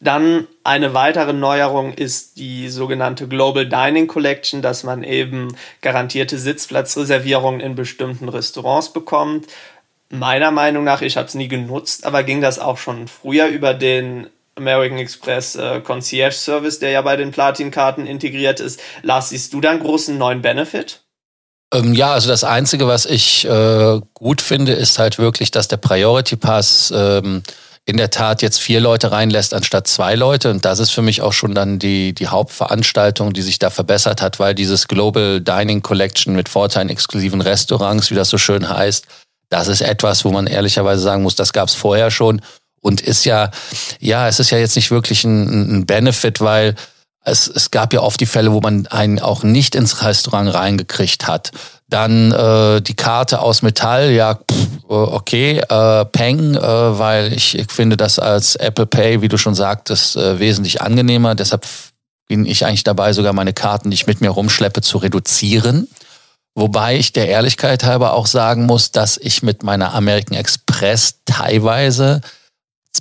Dann 0.00 0.46
eine 0.64 0.94
weitere 0.94 1.32
Neuerung 1.32 1.92
ist 1.92 2.38
die 2.38 2.68
sogenannte 2.68 3.28
Global 3.28 3.68
Dining 3.68 4.06
Collection, 4.06 4.62
dass 4.62 4.82
man 4.82 5.02
eben 5.02 5.54
garantierte 5.82 6.38
Sitzplatzreservierungen 6.38 7.60
in 7.60 7.74
bestimmten 7.74 8.28
Restaurants 8.28 8.92
bekommt 8.92 9.46
meiner 10.10 10.50
Meinung 10.50 10.84
nach, 10.84 11.02
ich 11.02 11.16
habe 11.16 11.28
es 11.28 11.34
nie 11.34 11.48
genutzt, 11.48 12.06
aber 12.06 12.22
ging 12.22 12.40
das 12.40 12.58
auch 12.58 12.78
schon 12.78 13.08
früher 13.08 13.46
über 13.46 13.74
den 13.74 14.28
American 14.56 14.98
Express 14.98 15.54
äh, 15.54 15.80
Concierge 15.80 16.34
Service, 16.34 16.78
der 16.78 16.90
ja 16.90 17.02
bei 17.02 17.16
den 17.16 17.30
Platin-Karten 17.30 18.06
integriert 18.06 18.60
ist. 18.60 18.80
Lars, 19.02 19.30
siehst 19.30 19.52
du 19.52 19.60
da 19.60 19.70
einen 19.70 19.80
großen 19.80 20.18
neuen 20.18 20.42
Benefit? 20.42 21.02
Ähm, 21.72 21.92
ja, 21.92 22.12
also 22.12 22.28
das 22.28 22.44
Einzige, 22.44 22.88
was 22.88 23.06
ich 23.06 23.44
äh, 23.44 24.00
gut 24.14 24.40
finde, 24.40 24.72
ist 24.72 24.98
halt 24.98 25.18
wirklich, 25.18 25.50
dass 25.50 25.68
der 25.68 25.76
Priority 25.76 26.36
Pass 26.36 26.92
ähm, 26.96 27.42
in 27.88 27.96
der 27.96 28.10
Tat 28.10 28.42
jetzt 28.42 28.60
vier 28.60 28.80
Leute 28.80 29.12
reinlässt 29.12 29.54
anstatt 29.54 29.88
zwei 29.88 30.14
Leute. 30.14 30.50
Und 30.50 30.66
das 30.66 30.78
ist 30.78 30.90
für 30.90 31.00
mich 31.00 31.22
auch 31.22 31.32
schon 31.32 31.54
dann 31.54 31.78
die, 31.78 32.12
die 32.12 32.26
Hauptveranstaltung, 32.26 33.32
die 33.32 33.40
sich 33.40 33.58
da 33.58 33.70
verbessert 33.70 34.20
hat, 34.20 34.38
weil 34.38 34.54
dieses 34.54 34.88
Global 34.88 35.40
Dining 35.40 35.80
Collection 35.80 36.36
mit 36.36 36.50
Vorteilen 36.50 36.90
exklusiven 36.90 37.40
Restaurants, 37.40 38.10
wie 38.10 38.14
das 38.14 38.28
so 38.28 38.36
schön 38.36 38.68
heißt, 38.68 39.06
das 39.48 39.68
ist 39.68 39.80
etwas, 39.80 40.26
wo 40.26 40.30
man 40.30 40.46
ehrlicherweise 40.46 41.00
sagen 41.00 41.22
muss, 41.22 41.34
das 41.34 41.54
gab 41.54 41.68
es 41.68 41.74
vorher 41.74 42.10
schon 42.10 42.42
und 42.82 43.00
ist 43.00 43.24
ja, 43.24 43.50
ja, 44.00 44.28
es 44.28 44.38
ist 44.38 44.50
ja 44.50 44.58
jetzt 44.58 44.76
nicht 44.76 44.90
wirklich 44.90 45.24
ein, 45.24 45.78
ein 45.78 45.86
Benefit, 45.86 46.42
weil 46.42 46.74
es, 47.24 47.48
es 47.48 47.70
gab 47.70 47.94
ja 47.94 48.00
oft 48.00 48.20
die 48.20 48.26
Fälle, 48.26 48.52
wo 48.52 48.60
man 48.60 48.86
einen 48.88 49.18
auch 49.18 49.44
nicht 49.44 49.74
ins 49.74 50.02
Restaurant 50.02 50.52
reingekriegt 50.52 51.26
hat. 51.26 51.52
Dann 51.88 52.32
äh, 52.32 52.82
die 52.82 52.96
Karte 52.96 53.40
aus 53.40 53.62
Metall, 53.62 54.10
ja, 54.10 54.34
pff, 54.34 54.67
okay, 54.88 55.58
äh, 55.58 56.04
Peng, 56.06 56.54
äh, 56.54 56.60
weil 56.98 57.32
ich, 57.32 57.58
ich 57.58 57.70
finde 57.70 57.96
das 57.96 58.18
als 58.18 58.56
Apple 58.56 58.86
Pay, 58.86 59.20
wie 59.22 59.28
du 59.28 59.36
schon 59.36 59.54
sagtest, 59.54 60.16
äh, 60.16 60.38
wesentlich 60.38 60.80
angenehmer. 60.80 61.34
Deshalb 61.34 61.66
bin 62.28 62.46
ich 62.46 62.66
eigentlich 62.66 62.84
dabei, 62.84 63.12
sogar 63.12 63.32
meine 63.32 63.52
Karten, 63.52 63.90
die 63.90 63.94
ich 63.94 64.06
mit 64.06 64.20
mir 64.20 64.30
rumschleppe, 64.30 64.80
zu 64.80 64.98
reduzieren. 64.98 65.88
Wobei 66.54 66.96
ich 66.96 67.12
der 67.12 67.28
Ehrlichkeit 67.28 67.84
halber 67.84 68.14
auch 68.14 68.26
sagen 68.26 68.66
muss, 68.66 68.90
dass 68.90 69.16
ich 69.16 69.42
mit 69.42 69.62
meiner 69.62 69.94
American 69.94 70.36
Express 70.36 71.20
teilweise 71.24 72.20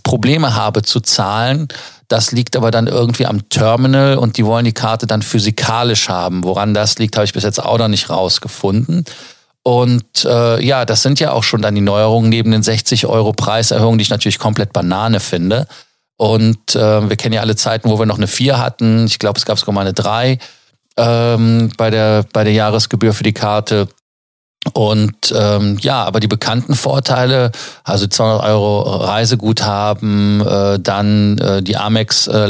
Probleme 0.04 0.56
habe 0.56 0.83
zu 0.83 1.00
zahlen. 1.00 1.68
Das 2.07 2.31
liegt 2.31 2.56
aber 2.56 2.72
dann 2.72 2.88
irgendwie 2.88 3.25
am 3.25 3.50
Terminal 3.50 4.18
und 4.18 4.38
die 4.38 4.45
wollen 4.45 4.66
die 4.66 4.74
Karte 4.74 5.07
dann 5.07 5.21
physikalisch 5.21 6.07
haben. 6.07 6.44
Woran 6.44 6.73
das 6.73 7.00
liegt, 7.00 7.16
habe 7.16 7.26
ich 7.26 7.33
bis 7.33 7.44
jetzt 7.44 7.61
auch 7.61 7.78
noch 7.78 7.88
nicht 7.88 8.09
rausgefunden. 8.09 9.06
Und 9.68 10.24
äh, 10.24 10.64
ja, 10.64 10.86
das 10.86 11.02
sind 11.02 11.19
ja 11.19 11.33
auch 11.33 11.44
schon 11.44 11.62
dann 11.62 11.76
die 11.76 11.81
Neuerungen 11.81 12.30
neben 12.30 12.52
den 12.52 12.64
60 12.64 13.06
Euro 13.06 13.33
Preiserhöhungen, 13.33 13.97
die 13.97 14.04
ich 14.04 14.09
natürlich 14.09 14.40
komplett 14.40 14.71
Banane 14.71 15.19
finde. 15.19 15.68
Und 16.16 16.74
äh, 16.74 17.09
wir 17.09 17.18
kennen 17.18 17.33
ja 17.33 17.42
alle 17.42 17.57
Zeiten, 17.57 17.90
wo 17.90 18.00
wir 18.00 18.06
noch 18.06 18.16
eine 18.16 18.28
4 18.28 18.59
hatten. 18.59 19.07
Ich 19.07 19.19
glaube, 19.19 19.38
es 19.38 19.45
gab 19.45 19.59
sogar 19.59 19.76
mal 19.76 19.81
eine 19.81 19.92
3 19.92 20.40
ähm, 20.95 21.69
bei, 21.76 21.90
der, 21.90 22.24
bei 22.31 22.45
der 22.45 22.54
Jahresgebühr 22.54 23.14
für 23.14 23.26
die 23.26 23.33
Karte. 23.33 23.90
Und 24.71 25.36
ähm, 25.38 25.78
ja, 25.81 26.02
aber 26.06 26.21
die 26.21 26.30
bekannten 26.30 26.74
Vorteile, 26.74 27.52
also 27.83 28.07
200 28.07 28.45
Euro 28.45 28.83
Reiseguthaben, 28.83 30.47
äh, 30.47 30.80
dann 30.80 31.40
äh, 31.40 31.62
die 31.62 31.76
Amex 31.76 32.28
äh, 32.28 32.45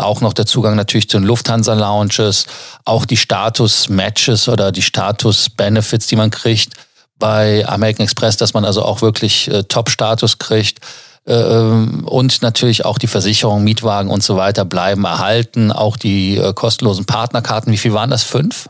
auch 0.00 0.20
noch 0.20 0.32
der 0.32 0.46
Zugang 0.46 0.76
natürlich 0.76 1.08
zu 1.08 1.18
den 1.18 1.26
Lufthansa 1.26 1.74
Lounges, 1.74 2.46
auch 2.84 3.04
die 3.04 3.16
Status 3.16 3.88
Matches 3.88 4.48
oder 4.48 4.72
die 4.72 4.82
Status 4.82 5.50
Benefits, 5.50 6.06
die 6.06 6.16
man 6.16 6.30
kriegt 6.30 6.74
bei 7.18 7.64
American 7.68 8.04
Express, 8.04 8.36
dass 8.36 8.54
man 8.54 8.64
also 8.64 8.82
auch 8.82 9.02
wirklich 9.02 9.48
äh, 9.48 9.62
Top-Status 9.62 10.38
kriegt. 10.38 10.80
Äh, 11.26 11.34
ähm, 11.34 12.04
und 12.06 12.42
natürlich 12.42 12.84
auch 12.84 12.98
die 12.98 13.06
Versicherung, 13.06 13.62
Mietwagen 13.62 14.10
und 14.10 14.24
so 14.24 14.36
weiter 14.36 14.64
bleiben 14.64 15.04
erhalten. 15.04 15.70
Auch 15.70 15.96
die 15.96 16.36
äh, 16.36 16.52
kostenlosen 16.52 17.04
Partnerkarten. 17.04 17.72
Wie 17.72 17.78
viel 17.78 17.92
waren 17.92 18.10
das? 18.10 18.24
Fünf? 18.24 18.68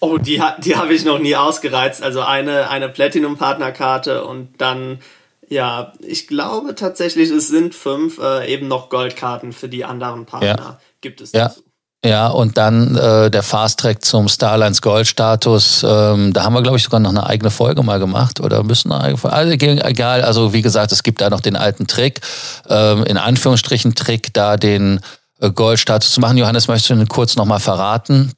Oh, 0.00 0.18
die, 0.18 0.42
die 0.58 0.76
habe 0.76 0.94
ich 0.94 1.04
noch 1.04 1.18
nie 1.18 1.36
ausgereizt. 1.36 2.02
Also 2.02 2.22
eine, 2.22 2.70
eine 2.70 2.88
Platinum-Partnerkarte 2.88 4.24
und 4.24 4.50
dann, 4.58 5.00
ja, 5.48 5.92
ich 6.00 6.26
glaube 6.26 6.74
tatsächlich, 6.74 7.30
es 7.30 7.48
sind 7.48 7.74
fünf 7.74 8.18
äh, 8.18 8.52
eben 8.52 8.68
noch 8.68 8.88
Goldkarten 8.90 9.52
für 9.52 9.68
die 9.68 9.84
anderen 9.84 10.26
Partner. 10.26 10.56
Ja. 10.58 10.80
Gibt 11.00 11.20
es 11.20 11.32
ja. 11.32 11.48
dazu. 11.48 11.62
Ja, 12.04 12.28
und 12.28 12.56
dann 12.56 12.94
äh, 12.96 13.30
der 13.30 13.42
Fast 13.42 13.80
Track 13.80 14.04
zum 14.04 14.28
Starlines 14.28 14.80
Gold-Status. 14.80 15.84
Ähm, 15.88 16.32
da 16.32 16.44
haben 16.44 16.52
wir, 16.52 16.62
glaube 16.62 16.76
ich, 16.76 16.84
sogar 16.84 17.00
noch 17.00 17.10
eine 17.10 17.26
eigene 17.26 17.50
Folge 17.50 17.82
mal 17.82 17.98
gemacht 17.98 18.38
oder 18.38 18.62
müssen 18.62 18.92
eine 18.92 19.02
eigene 19.02 19.18
Folge. 19.18 19.36
Also 19.36 19.52
egal, 19.52 20.22
also 20.22 20.52
wie 20.52 20.62
gesagt, 20.62 20.92
es 20.92 21.02
gibt 21.02 21.20
da 21.20 21.30
noch 21.30 21.40
den 21.40 21.56
alten 21.56 21.88
Trick, 21.88 22.20
ähm, 22.68 23.02
in 23.04 23.16
Anführungsstrichen 23.16 23.96
Trick, 23.96 24.32
da 24.34 24.56
den 24.56 25.00
äh, 25.40 25.50
Gold-Status 25.50 26.12
zu 26.12 26.20
machen. 26.20 26.36
Johannes, 26.36 26.68
möchtest 26.68 26.90
du 26.90 26.94
den 26.94 27.08
kurz 27.08 27.34
nochmal 27.34 27.60
verraten? 27.60 28.32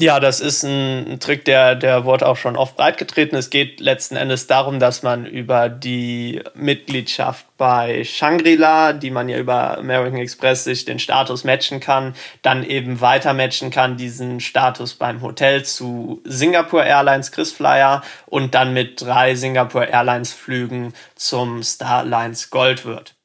Ja, 0.00 0.20
das 0.20 0.38
ist 0.38 0.62
ein, 0.62 1.18
Trick, 1.18 1.44
der, 1.44 1.74
der 1.74 2.04
wurde 2.04 2.28
auch 2.28 2.36
schon 2.36 2.56
oft 2.56 2.76
breitgetreten. 2.76 3.36
Es 3.36 3.50
geht 3.50 3.80
letzten 3.80 4.14
Endes 4.14 4.46
darum, 4.46 4.78
dass 4.78 5.02
man 5.02 5.26
über 5.26 5.68
die 5.68 6.40
Mitgliedschaft 6.54 7.44
bei 7.56 8.04
Shangri-La, 8.04 8.92
die 8.92 9.10
man 9.10 9.28
ja 9.28 9.38
über 9.38 9.76
American 9.76 10.20
Express 10.20 10.62
sich 10.62 10.84
den 10.84 11.00
Status 11.00 11.42
matchen 11.42 11.80
kann, 11.80 12.14
dann 12.42 12.62
eben 12.62 13.00
weiter 13.00 13.34
matchen 13.34 13.72
kann, 13.72 13.96
diesen 13.96 14.38
Status 14.38 14.94
beim 14.94 15.20
Hotel 15.20 15.64
zu 15.64 16.22
Singapore 16.24 16.86
Airlines 16.86 17.32
KrisFlyer 17.32 18.02
und 18.26 18.54
dann 18.54 18.72
mit 18.72 19.00
drei 19.00 19.34
Singapore 19.34 19.86
Airlines 19.86 20.32
Flügen 20.32 20.94
zum 21.16 21.64
Starlines 21.64 22.50
Gold 22.50 22.84
wird. 22.84 23.16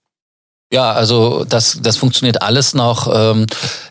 Ja, 0.74 0.92
also 0.92 1.44
das, 1.44 1.78
das 1.84 1.98
funktioniert 1.98 2.42
alles 2.42 2.74
noch. 2.74 3.08
Ähm, 3.14 3.46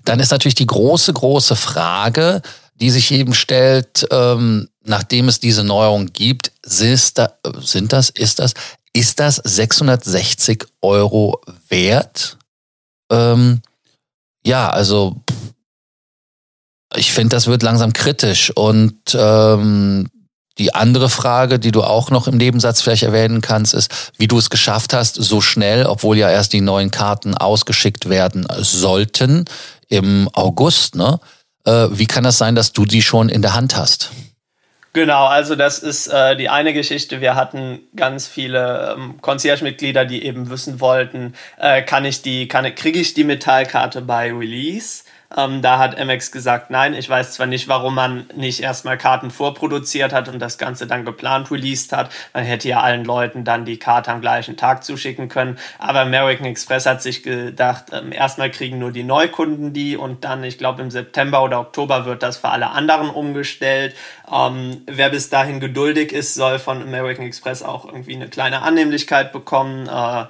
dann 0.05 0.19
ist 0.19 0.33
natürlich 0.33 0.57
die 0.57 0.67
große, 0.67 1.12
große 1.12 1.55
Frage, 1.55 2.43
die 2.83 2.91
sich 2.91 3.12
eben 3.12 3.33
stellt, 3.33 4.09
ähm, 4.11 4.69
nachdem 4.83 5.29
es 5.29 5.39
diese 5.39 5.62
Neuerung 5.62 6.07
gibt, 6.07 6.51
sind, 6.65 7.17
da, 7.17 7.33
sind 7.61 7.93
das, 7.93 8.11
ist 8.11 8.41
das, 8.41 8.55
ist 8.93 9.21
das 9.21 9.37
660 9.37 10.65
Euro 10.81 11.41
wert? 11.69 12.39
Ähm, 13.09 13.62
ja, 14.45 14.69
also 14.69 15.15
ich 16.97 17.12
finde, 17.12 17.37
das 17.37 17.47
wird 17.47 17.62
langsam 17.62 17.93
kritisch. 17.93 18.51
Und 18.51 18.99
ähm, 19.15 20.09
die 20.59 20.75
andere 20.75 21.09
Frage, 21.09 21.61
die 21.61 21.71
du 21.71 21.85
auch 21.85 22.11
noch 22.11 22.27
im 22.27 22.37
Nebensatz 22.37 22.83
vielleicht 22.83 23.05
erwähnen 23.05 23.43
kannst, 23.43 23.75
ist, 23.75 24.12
wie 24.19 24.27
du 24.27 24.39
es 24.39 24.51
geschafft 24.51 24.93
hast, 24.93 25.15
so 25.15 25.41
schnell, 25.41 25.87
obwohl 25.87 26.19
ja 26.19 26.29
erst 26.29 26.53
die 26.53 26.61
neuen 26.61 26.91
Karten 26.91 27.37
ausgeschickt 27.37 28.09
werden 28.09 28.45
sollten 28.59 29.45
im 29.87 30.29
August, 30.33 30.97
ne? 30.97 31.21
Äh, 31.64 31.88
wie 31.90 32.07
kann 32.07 32.25
das 32.25 32.38
sein, 32.38 32.54
dass 32.54 32.73
du 32.73 32.85
die 32.85 33.02
schon 33.02 33.28
in 33.28 33.42
der 33.42 33.54
Hand 33.54 33.76
hast? 33.76 34.11
Genau, 34.95 35.25
also 35.25 35.57
das 35.57 35.78
ist 35.78 36.09
äh, 36.09 36.37
die 36.37 36.50
eine 36.50 36.75
Geschichte. 36.75 37.23
Wir 37.23 37.35
hatten 37.35 37.81
ganz 37.97 38.26
viele 38.26 38.95
ähm, 38.95 39.14
Concierge-Mitglieder, 39.23 40.04
die 40.04 40.23
eben 40.25 40.50
wissen 40.50 40.81
wollten, 40.81 41.35
äh, 41.59 41.81
kann 41.83 42.04
ich 42.04 42.21
die, 42.21 42.47
kann, 42.47 42.75
kriege 42.75 42.99
ich 42.99 43.14
die 43.14 43.25
Metallkarte 43.25 44.02
bei 44.02 44.31
Release? 44.31 45.04
Ähm, 45.37 45.62
da 45.62 45.79
hat 45.79 45.99
MX 45.99 46.33
gesagt, 46.33 46.71
nein, 46.71 46.95
ich 46.95 47.09
weiß 47.09 47.33
zwar 47.33 47.47
nicht, 47.47 47.69
warum 47.69 47.95
man 47.95 48.27
nicht 48.35 48.61
erstmal 48.61 48.99
Karten 48.99 49.31
vorproduziert 49.31 50.12
hat 50.12 50.29
und 50.29 50.39
das 50.39 50.59
Ganze 50.59 50.87
dann 50.87 51.05
geplant 51.05 51.51
released 51.51 51.93
hat. 51.93 52.11
Man 52.35 52.45
hätte 52.45 52.69
ja 52.69 52.81
allen 52.81 53.05
Leuten 53.05 53.45
dann 53.45 53.65
die 53.65 53.79
Karte 53.79 54.11
am 54.11 54.21
gleichen 54.21 54.57
Tag 54.57 54.85
zuschicken 54.85 55.29
können. 55.29 55.59
Aber 55.79 56.01
American 56.01 56.47
Express 56.47 56.87
hat 56.87 57.03
sich 57.03 57.23
gedacht, 57.23 57.87
ähm, 57.93 58.12
erstmal 58.12 58.51
kriegen 58.51 58.79
nur 58.79 58.93
die 58.93 59.05
Neukunden 59.05 59.73
die 59.73 59.97
und 59.97 60.25
dann, 60.25 60.45
ich 60.45 60.59
glaube, 60.59 60.83
im 60.83 60.91
September 60.91 61.43
oder 61.43 61.61
Oktober 61.61 62.05
wird 62.05 62.23
das 62.23 62.37
für 62.37 62.51
alle 62.51 62.71
anderen 62.71 63.11
umgestellt. 63.11 63.95
Ähm, 64.33 64.83
wer 64.87 65.11
bis 65.11 65.31
dahin 65.31 65.61
geduldig 65.61 66.12
ist, 66.12 66.35
soll 66.35 66.59
von 66.59 66.83
American 66.83 67.27
Express 67.27 67.62
auch 67.62 67.85
irgendwie 67.85 68.15
eine 68.15 68.29
kleine 68.29 68.62
Annehmlichkeit 68.62 69.33
bekommen. 69.33 69.89
Äh, 69.89 70.25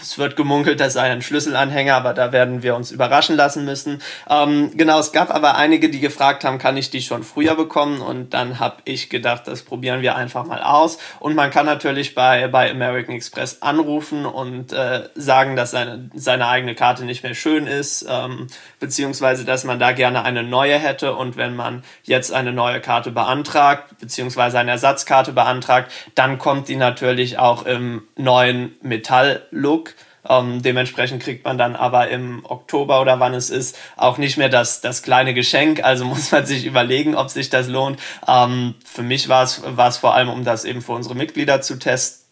es 0.00 0.18
wird 0.18 0.36
gemunkelt, 0.36 0.80
das 0.80 0.92
sei 0.92 1.10
ein 1.10 1.22
Schlüsselanhänger, 1.22 1.94
aber 1.94 2.12
da 2.12 2.32
werden 2.32 2.62
wir 2.62 2.76
uns 2.76 2.90
überraschen 2.90 3.36
lassen 3.36 3.64
müssen. 3.64 4.02
Ähm, 4.28 4.70
genau, 4.76 4.98
es 4.98 5.12
gab 5.12 5.34
aber 5.34 5.56
einige, 5.56 5.88
die 5.88 6.00
gefragt 6.00 6.44
haben, 6.44 6.58
kann 6.58 6.76
ich 6.76 6.90
die 6.90 7.00
schon 7.00 7.22
früher 7.22 7.54
bekommen? 7.54 8.00
Und 8.00 8.34
dann 8.34 8.60
habe 8.60 8.76
ich 8.84 9.08
gedacht, 9.08 9.42
das 9.46 9.62
probieren 9.62 10.02
wir 10.02 10.16
einfach 10.16 10.44
mal 10.44 10.62
aus. 10.62 10.98
Und 11.20 11.34
man 11.34 11.50
kann 11.50 11.66
natürlich 11.66 12.14
bei, 12.14 12.48
bei 12.48 12.70
American 12.70 13.14
Express 13.14 13.62
anrufen 13.62 14.26
und 14.26 14.72
äh, 14.72 15.08
sagen, 15.14 15.56
dass 15.56 15.70
seine, 15.70 16.10
seine 16.14 16.48
eigene 16.48 16.74
Karte 16.74 17.04
nicht 17.04 17.22
mehr 17.22 17.34
schön 17.34 17.66
ist, 17.66 18.06
ähm, 18.08 18.48
beziehungsweise 18.78 19.44
dass 19.44 19.64
man 19.64 19.78
da 19.78 19.92
gerne 19.92 20.22
eine 20.22 20.42
neue 20.42 20.78
hätte. 20.78 21.14
Und 21.14 21.36
wenn 21.36 21.56
man 21.56 21.82
jetzt 22.02 22.32
eine 22.32 22.52
neue 22.52 22.80
Karte 22.80 23.10
beantragt, 23.10 23.98
beziehungsweise 24.00 24.58
eine 24.58 24.72
Ersatzkarte 24.72 25.32
beantragt, 25.32 25.90
dann 26.14 26.36
kommt 26.38 26.68
die 26.68 26.76
natürlich 26.76 27.38
auch 27.38 27.64
im 27.64 28.02
neuen 28.16 28.74
Metall 28.82 29.45
Look. 29.50 29.94
Ähm, 30.28 30.62
dementsprechend 30.62 31.22
kriegt 31.22 31.44
man 31.44 31.56
dann 31.56 31.76
aber 31.76 32.08
im 32.08 32.44
Oktober 32.44 33.00
oder 33.00 33.20
wann 33.20 33.34
es 33.34 33.48
ist 33.48 33.78
auch 33.96 34.18
nicht 34.18 34.36
mehr 34.36 34.48
das, 34.48 34.80
das 34.80 35.02
kleine 35.02 35.34
Geschenk. 35.34 35.84
Also 35.84 36.04
muss 36.06 36.32
man 36.32 36.46
sich 36.46 36.66
überlegen, 36.66 37.14
ob 37.14 37.30
sich 37.30 37.50
das 37.50 37.68
lohnt. 37.68 38.00
Ähm, 38.26 38.74
für 38.84 39.02
mich 39.02 39.28
war 39.28 39.44
es, 39.44 39.62
war 39.64 39.88
es 39.88 39.98
vor 39.98 40.14
allem, 40.14 40.28
um 40.28 40.44
das 40.44 40.64
eben 40.64 40.82
für 40.82 40.92
unsere 40.92 41.14
Mitglieder 41.14 41.60
zu 41.60 41.78
testen 41.78 42.25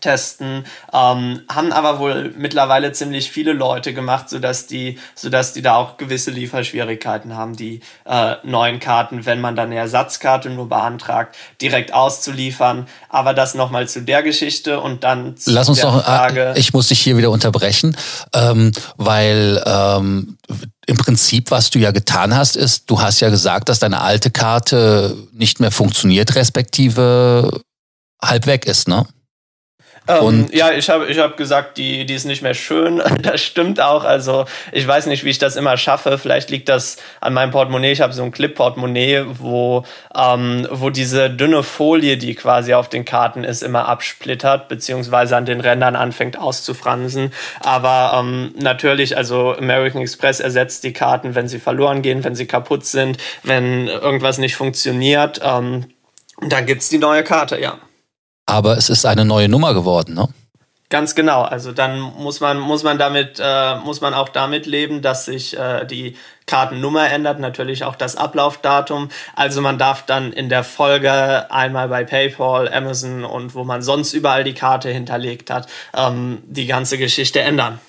testen, 0.00 0.64
ähm, 0.92 1.40
haben 1.48 1.72
aber 1.72 1.98
wohl 1.98 2.34
mittlerweile 2.36 2.92
ziemlich 2.92 3.30
viele 3.30 3.54
Leute 3.54 3.94
gemacht, 3.94 4.28
sodass 4.28 4.66
die, 4.66 4.98
sodass 5.14 5.54
die 5.54 5.62
da 5.62 5.76
auch 5.76 5.96
gewisse 5.96 6.30
Lieferschwierigkeiten 6.30 7.34
haben, 7.34 7.56
die 7.56 7.80
äh, 8.04 8.34
neuen 8.44 8.80
Karten, 8.80 9.24
wenn 9.24 9.40
man 9.40 9.56
dann 9.56 9.68
eine 9.68 9.76
Ersatzkarte 9.76 10.50
nur 10.50 10.68
beantragt, 10.68 11.36
direkt 11.62 11.94
auszuliefern. 11.94 12.86
Aber 13.08 13.32
das 13.32 13.54
nochmal 13.54 13.88
zu 13.88 14.02
der 14.02 14.22
Geschichte 14.22 14.80
und 14.80 15.04
dann 15.04 15.36
zu 15.36 15.52
Lass 15.52 15.68
uns 15.68 15.80
der 15.80 15.90
noch, 15.90 16.00
äh, 16.00 16.04
Frage. 16.04 16.54
Ich 16.56 16.74
muss 16.74 16.88
dich 16.88 17.00
hier 17.00 17.16
wieder 17.16 17.30
unterbrechen, 17.30 17.96
ähm, 18.34 18.72
weil 18.96 19.62
ähm, 19.64 20.36
im 20.86 20.96
Prinzip, 20.96 21.50
was 21.50 21.70
du 21.70 21.78
ja 21.78 21.92
getan 21.92 22.36
hast, 22.36 22.56
ist, 22.56 22.90
du 22.90 23.00
hast 23.00 23.20
ja 23.20 23.30
gesagt, 23.30 23.68
dass 23.70 23.78
deine 23.78 24.02
alte 24.02 24.30
Karte 24.30 25.16
nicht 25.32 25.60
mehr 25.60 25.70
funktioniert, 25.70 26.34
respektive 26.34 27.62
halb 28.22 28.46
weg 28.46 28.66
ist, 28.66 28.88
ne? 28.88 29.06
Ähm, 30.08 30.48
ja, 30.52 30.72
ich 30.72 30.88
habe 30.88 31.06
ich 31.06 31.18
hab 31.18 31.36
gesagt, 31.36 31.76
die, 31.76 32.06
die 32.06 32.14
ist 32.14 32.24
nicht 32.24 32.42
mehr 32.42 32.54
schön. 32.54 33.02
Das 33.20 33.42
stimmt 33.42 33.80
auch. 33.80 34.04
Also 34.04 34.44
ich 34.72 34.86
weiß 34.86 35.06
nicht, 35.06 35.24
wie 35.24 35.30
ich 35.30 35.38
das 35.38 35.56
immer 35.56 35.76
schaffe. 35.76 36.18
Vielleicht 36.18 36.50
liegt 36.50 36.68
das 36.68 36.98
an 37.20 37.34
meinem 37.34 37.50
Portemonnaie. 37.50 37.90
Ich 37.90 38.00
habe 38.00 38.12
so 38.12 38.22
ein 38.22 38.30
Clip-Portemonnaie, 38.30 39.24
wo, 39.26 39.84
ähm, 40.14 40.66
wo 40.70 40.88
diese 40.90 41.28
dünne 41.28 41.62
Folie, 41.62 42.16
die 42.16 42.34
quasi 42.34 42.74
auf 42.74 42.88
den 42.88 43.04
Karten 43.04 43.44
ist, 43.44 43.62
immer 43.62 43.88
absplittert, 43.88 44.68
beziehungsweise 44.68 45.36
an 45.36 45.46
den 45.46 45.60
Rändern 45.60 45.96
anfängt 45.96 46.38
auszufransen. 46.38 47.32
Aber 47.60 48.18
ähm, 48.18 48.54
natürlich, 48.56 49.16
also 49.16 49.56
American 49.56 50.00
Express 50.00 50.40
ersetzt 50.40 50.84
die 50.84 50.92
Karten, 50.92 51.34
wenn 51.34 51.48
sie 51.48 51.58
verloren 51.58 52.02
gehen, 52.02 52.24
wenn 52.24 52.36
sie 52.36 52.46
kaputt 52.46 52.86
sind, 52.86 53.18
wenn 53.42 53.88
irgendwas 53.88 54.38
nicht 54.38 54.56
funktioniert. 54.56 55.40
Ähm, 55.42 55.86
dann 56.40 56.66
gibt's 56.66 56.88
die 56.88 56.98
neue 56.98 57.24
Karte, 57.24 57.60
ja. 57.60 57.78
Aber 58.48 58.78
es 58.78 58.88
ist 58.88 59.04
eine 59.04 59.26
neue 59.26 59.48
Nummer 59.48 59.74
geworden, 59.74 60.14
ne? 60.14 60.28
Ganz 60.90 61.14
genau. 61.14 61.42
Also 61.42 61.72
dann 61.72 62.00
muss 62.00 62.40
man 62.40 62.58
muss 62.58 62.82
man 62.82 62.96
damit 62.96 63.38
äh, 63.38 63.76
muss 63.76 64.00
man 64.00 64.14
auch 64.14 64.30
damit 64.30 64.64
leben, 64.64 65.02
dass 65.02 65.26
sich 65.26 65.54
äh, 65.54 65.84
die 65.84 66.16
Kartennummer 66.46 67.10
ändert, 67.10 67.40
natürlich 67.40 67.84
auch 67.84 67.94
das 67.94 68.16
Ablaufdatum. 68.16 69.10
Also 69.36 69.60
man 69.60 69.76
darf 69.76 70.06
dann 70.06 70.32
in 70.32 70.48
der 70.48 70.64
Folge 70.64 71.52
einmal 71.52 71.88
bei 71.88 72.04
PayPal, 72.04 72.72
Amazon 72.72 73.26
und 73.26 73.54
wo 73.54 73.64
man 73.64 73.82
sonst 73.82 74.14
überall 74.14 74.44
die 74.44 74.54
Karte 74.54 74.88
hinterlegt 74.88 75.50
hat, 75.50 75.68
ähm, 75.94 76.42
die 76.46 76.66
ganze 76.66 76.96
Geschichte 76.96 77.40
ändern. 77.40 77.80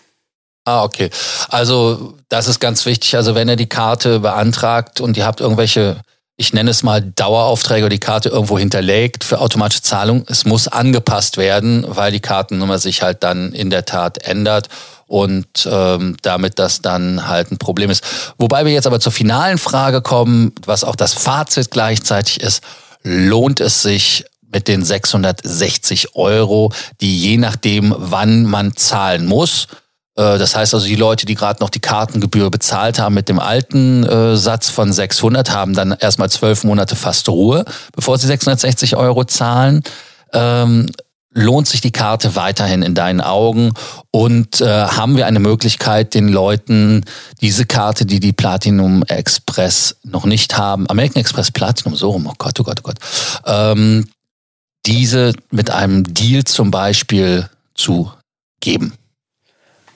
Ah, 0.66 0.84
okay. 0.84 1.10
Also 1.48 2.16
das 2.28 2.50
ist 2.50 2.60
ganz 2.60 2.86
wichtig. 2.86 3.16
Also 3.16 3.34
wenn 3.34 3.48
ihr 3.48 3.56
die 3.56 3.70
Karte 3.70 4.20
beantragt 4.20 5.00
und 5.00 5.16
ihr 5.16 5.26
habt 5.26 5.40
irgendwelche 5.40 6.02
ich 6.40 6.54
nenne 6.54 6.72
es 6.72 6.84
mal 6.84 7.02
Daueraufträge 7.02 7.90
die 7.90 8.00
Karte 8.00 8.30
irgendwo 8.30 8.58
hinterlegt 8.58 9.26
für 9.26 9.42
automatische 9.42 9.82
Zahlung. 9.82 10.24
Es 10.28 10.46
muss 10.46 10.70
angepasst 10.70 11.36
werden, 11.36 11.84
weil 11.86 12.14
die 12.14 12.22
Kartennummer 12.22 12.80
sich 12.80 13.02
halt 13.02 13.24
dann 13.24 13.52
in 13.52 13.70
der 13.70 13.84
Tat 13.84 14.26
ändert 14.26 14.70
und 15.06 15.68
ähm, 15.70 16.16
damit 16.22 16.58
das 16.58 16.82
dann 16.82 17.28
halt 17.28 17.52
ein 17.52 17.58
Problem 17.58 17.90
ist. 17.90 18.06
Wobei 18.38 18.64
wir 18.64 18.72
jetzt 18.72 18.88
aber 18.88 19.02
zur 19.02 19.12
finalen 19.12 19.58
Frage 19.58 20.02
kommen, 20.02 20.54
was 20.66 20.86
auch 20.86 20.96
das 20.96 21.14
Fazit 21.14 21.72
gleichzeitig 21.72 22.40
ist, 22.40 22.64
lohnt 23.04 23.60
es 23.60 23.82
sich 23.82 24.24
mit 24.50 24.70
den 24.70 24.86
660 24.86 26.16
Euro, 26.16 26.72
die 27.02 27.20
je 27.20 27.36
nachdem, 27.36 27.94
wann 27.98 28.46
man 28.46 28.78
zahlen 28.78 29.26
muss, 29.26 29.68
das 30.20 30.56
heißt 30.56 30.74
also, 30.74 30.86
die 30.86 30.96
Leute, 30.96 31.26
die 31.26 31.36
gerade 31.36 31.62
noch 31.62 31.70
die 31.70 31.80
Kartengebühr 31.80 32.52
bezahlt 32.52 33.00
haben 33.00 33.16
mit 33.16 33.30
dem 33.30 33.40
alten 33.40 34.04
äh, 34.04 34.36
Satz 34.36 34.70
von 34.70 34.92
600, 34.92 35.52
haben 35.52 35.74
dann 35.74 35.96
erstmal 35.98 36.30
zwölf 36.30 36.66
Monate 36.66 36.98
fast 36.98 37.30
Ruhe, 37.30 37.64
bevor 37.96 38.18
sie 38.18 38.28
660 38.28 38.98
Euro 38.98 39.24
zahlen. 39.24 39.82
Ähm, 40.34 40.88
lohnt 41.32 41.68
sich 41.68 41.80
die 41.80 41.92
Karte 41.92 42.36
weiterhin 42.36 42.82
in 42.82 42.96
deinen 42.96 43.22
Augen 43.22 43.72
und 44.12 44.60
äh, 44.60 44.66
haben 44.66 45.16
wir 45.16 45.26
eine 45.26 45.40
Möglichkeit, 45.40 46.16
den 46.16 46.28
Leuten 46.28 47.06
diese 47.40 47.66
Karte, 47.66 48.06
die 48.06 48.20
die 48.20 48.34
Platinum 48.34 49.04
Express 49.04 49.98
noch 50.04 50.26
nicht 50.26 50.58
haben, 50.58 50.90
American 50.90 51.22
Express 51.22 51.52
Platinum, 51.52 51.96
so 51.96 52.10
rum, 52.10 52.28
oh 52.28 52.34
Gott, 52.38 52.60
oh 52.60 52.64
Gott, 52.64 52.80
oh 52.80 52.88
Gott, 52.88 52.98
ähm, 53.46 54.10
diese 54.86 55.34
mit 55.52 55.70
einem 55.70 56.04
Deal 56.14 56.44
zum 56.44 56.72
Beispiel 56.72 57.50
zu 57.76 58.12
geben? 58.60 58.94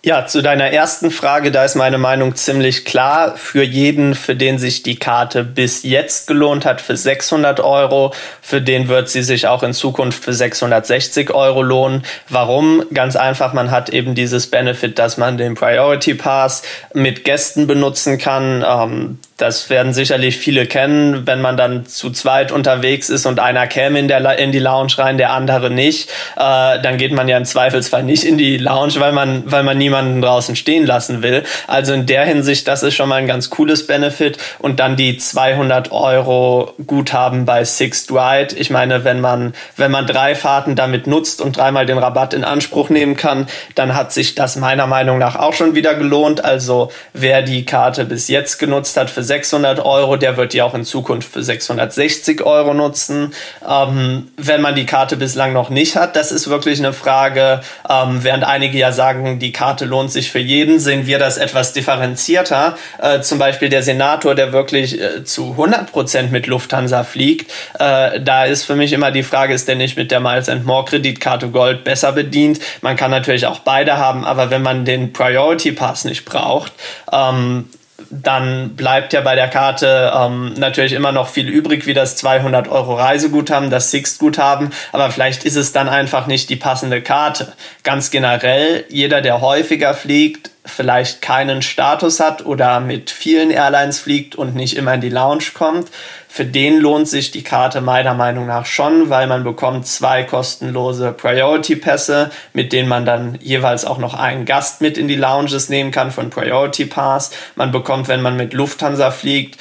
Ja, 0.05 0.25
zu 0.25 0.41
deiner 0.41 0.69
ersten 0.69 1.12
Frage, 1.12 1.50
da 1.50 1.63
ist 1.63 1.75
meine 1.75 1.98
Meinung 1.98 2.36
ziemlich 2.36 2.83
klar. 2.83 3.38
Für 3.38 3.63
jeden, 3.63 4.15
für 4.15 4.36
den 4.36 4.60
sich 4.60 4.83
die 4.83 4.98
Karte 4.98 5.45
bis 5.45 5.83
jetzt 5.83 6.27
gelohnt 6.27 6.65
hat, 6.65 6.81
für 6.81 6.98
600 6.98 7.62
Euro, 7.62 8.13
für 8.41 8.62
den 8.62 8.89
wird 8.89 9.07
sie 9.07 9.24
sich 9.24 9.48
auch 9.48 9.63
in 9.63 9.72
Zukunft 9.72 10.22
für 10.22 10.33
660 10.33 11.33
Euro 11.33 11.62
lohnen. 11.62 12.03
Warum? 12.27 12.83
Ganz 12.93 13.15
einfach, 13.15 13.53
man 13.53 13.72
hat 13.72 13.91
eben 13.91 14.13
dieses 14.13 14.48
Benefit, 14.48 15.00
dass 15.00 15.15
man 15.15 15.38
den 15.38 15.55
Priority 15.55 16.15
Pass 16.15 16.63
mit 16.93 17.24
Gästen 17.24 17.65
benutzen 17.65 18.17
kann. 18.17 18.62
Ähm, 18.67 19.19
das 19.38 19.70
werden 19.70 19.94
sicherlich 19.94 20.38
viele 20.38 20.66
kennen, 20.66 21.25
wenn 21.25 21.42
man 21.42 21.58
dann 21.58 21.86
zu 21.86 22.12
zweit 22.12 22.52
unterwegs 22.52 23.10
ist 23.10 23.25
und 23.25 23.40
einer 23.40 23.68
käme 23.68 24.00
in, 24.00 24.08
der, 24.08 24.38
in 24.38 24.52
die 24.52 24.60
Lounge 24.60 24.98
rein, 24.98 25.18
der 25.18 25.32
andere 25.32 25.70
nicht, 25.70 26.10
äh, 26.36 26.80
dann 26.82 26.98
geht 26.98 27.12
man 27.12 27.28
ja 27.28 27.38
im 27.38 27.46
Zweifelsfall 27.46 28.04
nicht 28.04 28.24
in 28.24 28.38
die 28.38 28.58
Lounge, 28.58 28.94
weil 28.98 29.12
man, 29.12 29.44
weil 29.46 29.63
man 29.63 29.78
niemanden 29.78 30.22
draußen 30.22 30.56
stehen 30.56 30.86
lassen 30.86 31.24
will. 31.24 31.44
Also 31.68 31.94
in 31.94 32.06
der 32.06 32.25
Hinsicht, 32.25 32.68
das 32.68 32.84
ist 32.84 32.96
schon 32.96 33.10
mal 33.10 33.16
ein 33.16 33.28
ganz 33.28 33.50
cooles 33.50 33.88
Benefit. 33.88 34.38
Und 34.60 34.80
dann 34.80 34.96
die 34.96 35.18
200 35.18 35.92
Euro 35.92 36.74
Guthaben 36.86 37.46
bei 37.46 37.66
Sixth 37.66 38.12
Ride. 38.12 38.56
Ich 38.56 38.70
meine, 38.70 39.04
wenn 39.04 39.20
man, 39.20 39.54
wenn 39.78 39.92
man 39.92 40.06
drei 40.06 40.36
Fahrten 40.36 40.75
damit 40.75 41.08
nutzt 41.08 41.42
und 41.42 41.58
dreimal 41.58 41.86
den 41.86 41.98
Rabatt 41.98 42.34
in 42.34 42.44
Anspruch 42.44 42.90
nehmen 42.90 43.16
kann, 43.16 43.48
dann 43.75 43.96
hat 43.96 44.13
sich 44.13 44.36
das 44.36 44.56
meiner 44.56 44.88
Meinung 44.88 45.18
nach 45.18 45.36
auch 45.36 45.54
schon 45.54 45.75
wieder 45.75 45.96
gelohnt. 45.96 46.44
Also 46.44 46.92
wer 47.13 47.42
die 47.42 47.66
Karte 47.66 48.06
bis 48.06 48.28
jetzt 48.28 48.60
genutzt 48.60 48.98
hat 48.98 49.10
für 49.10 49.23
600 49.24 49.80
Euro, 49.80 50.18
der 50.18 50.38
wird 50.38 50.53
die 50.53 50.62
auch 50.62 50.74
in 50.74 50.86
Zukunft 50.86 51.32
für 51.32 51.44
660 51.44 52.44
Euro 52.44 52.74
nutzen. 52.74 53.34
Ähm, 53.68 54.30
wenn 54.38 54.62
man 54.62 54.75
die 54.75 54.86
Karte 54.86 55.18
bislang 55.18 55.53
noch 55.53 55.70
nicht 55.70 55.96
hat, 55.96 56.15
das 56.15 56.32
ist 56.32 56.50
wirklich 56.50 56.80
eine 56.80 56.94
Frage. 56.94 57.62
Ähm, 57.89 58.24
während 58.24 58.44
einige 58.44 58.77
ja 58.77 58.92
sagen, 58.92 59.39
die 59.39 59.51
Karte 59.51 59.86
lohnt 59.86 60.12
sich 60.12 60.32
für 60.32 60.39
jeden, 60.39 60.80
sehen 60.80 61.08
wir 61.08 61.20
das 61.20 61.38
etwas 61.38 61.74
differenzierter. 61.74 62.77
Äh, 63.01 63.22
zum 63.22 63.39
Beispiel 63.39 63.70
der 63.70 63.84
Senator, 63.84 64.36
der 64.36 64.53
wirklich 64.53 65.00
äh, 65.00 65.24
zu 65.24 65.51
100 65.51 65.92
Prozent 65.92 66.32
mit 66.32 66.48
Lufthansa 66.48 67.03
fliegt. 67.03 67.51
Äh, 67.80 68.22
da 68.22 68.46
ist 68.46 68.63
für 68.63 68.75
mich 68.75 68.94
immer 68.94 69.12
die 69.12 69.24
Frage, 69.24 69.53
ist 69.53 69.68
der 69.68 69.75
nicht 69.75 69.98
mit 69.98 70.12
der 70.12 70.20
Miles 70.20 70.50
More 70.63 70.86
Kreditkarte 70.86 71.50
Gold 71.50 71.84
besser 71.84 72.12
bedient? 72.12 72.60
Man 72.82 72.96
kann 72.96 73.12
natürlich 73.12 73.46
auch 73.46 73.60
beide 73.60 73.98
haben, 73.98 74.25
aber 74.25 74.50
wenn 74.50 74.62
man 74.62 74.86
den 74.86 75.13
Priority 75.13 75.72
Pass 75.72 76.06
nicht 76.06 76.25
braucht, 76.25 76.74
ähm, 77.12 77.70
dann 78.10 78.75
bleibt 78.75 79.13
ja 79.13 79.22
bei 79.22 79.36
der 79.36 79.48
Karte 79.48 80.12
ähm, 80.15 80.53
natürlich 80.57 80.93
immer 80.93 81.12
noch 81.12 81.27
viel 81.27 81.48
übrig, 81.48 81.86
wie 81.86 81.93
das 81.93 82.17
200 82.17 82.67
Euro 82.67 82.95
Reiseguthaben, 82.95 83.69
das 83.69 83.91
Sixt-Guthaben, 83.91 84.72
aber 84.91 85.12
vielleicht 85.12 85.43
ist 85.43 85.55
es 85.55 85.72
dann 85.72 85.89
einfach 85.89 86.27
nicht 86.27 86.50
die 86.50 86.55
passende 86.55 87.01
Karte. 87.01 87.53
Ganz 87.83 88.12
generell, 88.12 88.86
jeder, 88.89 89.22
der 89.22 89.41
häufiger 89.41 89.93
fliegt, 89.93 90.51
vielleicht 90.65 91.22
keinen 91.22 91.62
Status 91.62 92.19
hat 92.19 92.45
oder 92.45 92.79
mit 92.79 93.12
vielen 93.12 93.51
Airlines 93.51 94.00
fliegt 94.00 94.36
und 94.36 94.55
nicht 94.55 94.77
immer 94.77 94.93
in 94.93 95.01
die 95.01 95.10
Lounge 95.10 95.45
kommt, 95.53 95.89
für 96.34 96.46
den 96.46 96.80
lohnt 96.80 97.08
sich 97.08 97.30
die 97.30 97.44
Karte 97.44 97.80
meiner 97.80 98.16
Meinung 98.16 98.48
nach 98.48 98.66
schon, 98.66 99.12
weil 99.12 99.28
man 99.28 99.44
bekommt 99.44 99.86
zwei 99.86 100.24
kostenlose 100.24 101.12
Priority-Pässe, 101.12 102.32
mit 102.54 102.74
denen 102.74 102.90
man 102.90 103.06
dann 103.06 103.38
jeweils 103.40 103.86
auch 103.86 104.00
noch 104.00 104.16
einen 104.16 104.46
Gast 104.46 104.82
mit 104.82 104.98
in 104.98 105.08
die 105.08 105.13
Lounges 105.13 105.70
nehmen 105.70 105.92
kann 105.92 106.10
von 106.10 106.32
Priority 106.32 106.88
Pass. 106.88 107.30
Man 107.56 107.72
bekommt, 107.72 108.08
wenn 108.08 108.24
man 108.24 108.36
mit 108.36 108.54
Lufthansa 108.54 109.12
fliegt, 109.12 109.60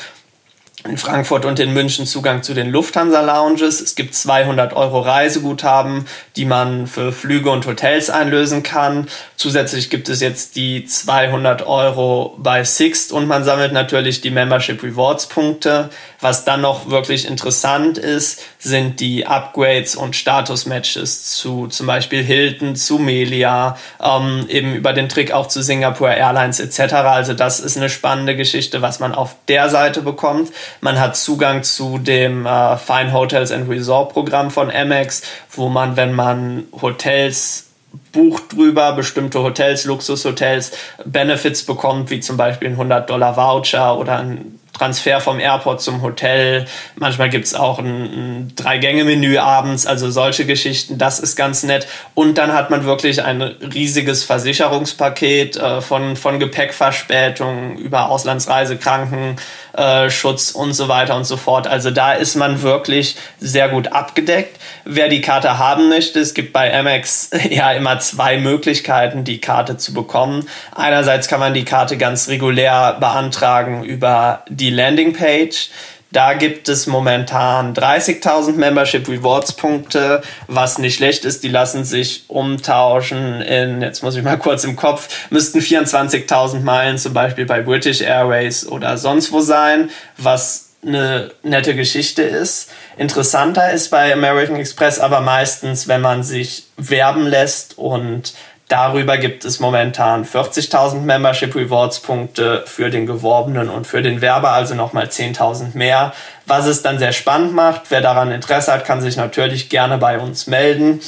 in 0.88 0.98
Frankfurt 0.98 1.44
und 1.44 1.60
in 1.60 1.72
München 1.72 2.06
Zugang 2.06 2.42
zu 2.42 2.54
den 2.54 2.70
Lufthansa 2.70 3.20
Lounges. 3.20 3.80
Es 3.80 3.94
gibt 3.94 4.14
200 4.14 4.74
Euro 4.74 5.00
Reiseguthaben, 5.00 6.06
die 6.34 6.44
man 6.44 6.86
für 6.86 7.12
Flüge 7.12 7.50
und 7.50 7.66
Hotels 7.66 8.10
einlösen 8.10 8.62
kann. 8.62 9.06
Zusätzlich 9.36 9.90
gibt 9.90 10.08
es 10.08 10.20
jetzt 10.20 10.56
die 10.56 10.84
200 10.84 11.66
Euro 11.66 12.36
bei 12.38 12.64
Sixt 12.64 13.12
und 13.12 13.26
man 13.26 13.44
sammelt 13.44 13.72
natürlich 13.72 14.20
die 14.20 14.30
Membership 14.30 14.82
Rewards 14.82 15.28
Punkte. 15.28 15.90
Was 16.20 16.44
dann 16.44 16.60
noch 16.60 16.90
wirklich 16.90 17.26
interessant 17.26 17.98
ist, 17.98 18.42
sind 18.62 19.00
die 19.00 19.26
Upgrades 19.26 19.96
und 19.96 20.14
Status 20.14 20.66
Matches 20.66 21.24
zu 21.24 21.66
zum 21.66 21.86
Beispiel 21.86 22.22
Hilton, 22.22 22.76
zu 22.76 22.98
Melia, 22.98 23.76
ähm, 24.00 24.46
eben 24.48 24.74
über 24.74 24.92
den 24.92 25.08
Trick 25.08 25.32
auch 25.32 25.48
zu 25.48 25.62
Singapore 25.62 26.14
Airlines 26.14 26.60
etc. 26.60 26.94
Also 26.94 27.34
das 27.34 27.58
ist 27.58 27.76
eine 27.76 27.90
spannende 27.90 28.36
Geschichte, 28.36 28.80
was 28.80 29.00
man 29.00 29.14
auf 29.14 29.34
der 29.48 29.68
Seite 29.68 30.02
bekommt. 30.02 30.52
Man 30.80 31.00
hat 31.00 31.16
Zugang 31.16 31.64
zu 31.64 31.98
dem 31.98 32.46
äh, 32.46 32.76
Fine 32.76 33.12
Hotels 33.12 33.50
and 33.50 33.68
Resort 33.68 34.12
Programm 34.12 34.50
von 34.50 34.70
Amex, 34.70 35.22
wo 35.50 35.68
man, 35.68 35.96
wenn 35.96 36.12
man 36.12 36.64
Hotels 36.80 37.66
bucht 38.12 38.52
drüber, 38.52 38.92
bestimmte 38.92 39.42
Hotels, 39.42 39.84
Luxushotels, 39.84 40.72
Benefits 41.04 41.64
bekommt, 41.64 42.10
wie 42.10 42.20
zum 42.20 42.36
Beispiel 42.36 42.68
ein 42.68 42.74
100 42.74 43.10
Dollar 43.10 43.36
Voucher 43.36 43.98
oder 43.98 44.18
ein 44.18 44.58
Transfer 44.72 45.20
vom 45.20 45.38
Airport 45.38 45.82
zum 45.82 46.02
Hotel. 46.02 46.66
Manchmal 46.96 47.30
gibt 47.30 47.44
es 47.44 47.54
auch 47.54 47.78
ein, 47.78 47.86
ein 47.86 48.52
Drei-Gänge-Menü 48.56 49.38
abends, 49.38 49.86
also 49.86 50.10
solche 50.10 50.46
Geschichten. 50.46 50.98
Das 50.98 51.20
ist 51.20 51.36
ganz 51.36 51.62
nett. 51.62 51.86
Und 52.14 52.38
dann 52.38 52.52
hat 52.52 52.70
man 52.70 52.84
wirklich 52.84 53.22
ein 53.22 53.42
riesiges 53.42 54.24
Versicherungspaket 54.24 55.56
äh, 55.56 55.80
von, 55.80 56.16
von 56.16 56.38
Gepäckverspätung 56.38 57.76
über 57.76 58.08
Auslandsreise, 58.08 58.76
Krankenschutz 58.76 59.40
äh, 59.74 60.08
und 60.54 60.72
so 60.72 60.88
weiter 60.88 61.16
und 61.16 61.24
so 61.24 61.36
fort. 61.36 61.66
Also 61.66 61.90
da 61.90 62.12
ist 62.12 62.36
man 62.36 62.62
wirklich 62.62 63.16
sehr 63.40 63.68
gut 63.68 63.88
abgedeckt. 63.88 64.58
Wer 64.84 65.08
die 65.08 65.20
Karte 65.20 65.58
haben 65.58 65.88
möchte, 65.88 66.20
es 66.20 66.34
gibt 66.34 66.52
bei 66.52 66.76
Amex 66.76 67.30
ja 67.50 67.72
immer 67.72 67.98
zwei 67.98 68.38
Möglichkeiten, 68.38 69.24
die 69.24 69.40
Karte 69.40 69.76
zu 69.76 69.94
bekommen. 69.94 70.48
Einerseits 70.74 71.28
kann 71.28 71.40
man 71.40 71.54
die 71.54 71.64
Karte 71.64 71.96
ganz 71.96 72.28
regulär 72.28 72.96
beantragen 73.00 73.84
über 73.84 74.44
die 74.48 74.70
Landingpage. 74.70 75.70
Da 76.12 76.34
gibt 76.34 76.68
es 76.68 76.86
momentan 76.86 77.72
30.000 77.72 78.52
Membership 78.52 79.08
Rewards 79.08 79.54
Punkte, 79.54 80.22
was 80.46 80.76
nicht 80.76 80.96
schlecht 80.96 81.24
ist. 81.24 81.42
Die 81.42 81.48
lassen 81.48 81.84
sich 81.84 82.24
umtauschen 82.28 83.40
in, 83.40 83.80
jetzt 83.80 84.02
muss 84.02 84.14
ich 84.14 84.22
mal 84.22 84.38
kurz 84.38 84.64
im 84.64 84.76
Kopf, 84.76 85.08
müssten 85.30 85.60
24.000 85.60 86.60
Meilen 86.60 86.98
zum 86.98 87.14
Beispiel 87.14 87.46
bei 87.46 87.62
British 87.62 88.02
Airways 88.02 88.66
oder 88.66 88.98
sonst 88.98 89.32
wo 89.32 89.40
sein, 89.40 89.90
was 90.18 90.72
eine 90.84 91.30
nette 91.42 91.74
Geschichte 91.74 92.22
ist. 92.22 92.70
Interessanter 92.98 93.72
ist 93.72 93.90
bei 93.90 94.12
American 94.12 94.56
Express 94.56 94.98
aber 94.98 95.20
meistens, 95.20 95.88
wenn 95.88 96.00
man 96.02 96.24
sich 96.24 96.66
werben 96.76 97.26
lässt 97.26 97.78
und 97.78 98.34
Darüber 98.72 99.18
gibt 99.18 99.44
es 99.44 99.60
momentan 99.60 100.24
40.000 100.24 101.00
Membership 101.00 101.54
Rewards 101.54 102.00
Punkte 102.00 102.64
für 102.66 102.88
den 102.88 103.04
Geworbenen 103.04 103.68
und 103.68 103.86
für 103.86 104.00
den 104.00 104.22
Werber, 104.22 104.52
also 104.52 104.74
nochmal 104.74 105.08
10.000 105.08 105.76
mehr. 105.76 106.14
Was 106.46 106.64
es 106.64 106.80
dann 106.80 106.98
sehr 106.98 107.12
spannend 107.12 107.52
macht, 107.52 107.82
wer 107.90 108.00
daran 108.00 108.32
Interesse 108.32 108.72
hat, 108.72 108.86
kann 108.86 109.02
sich 109.02 109.18
natürlich 109.18 109.68
gerne 109.68 109.98
bei 109.98 110.18
uns 110.18 110.46
melden, 110.46 111.02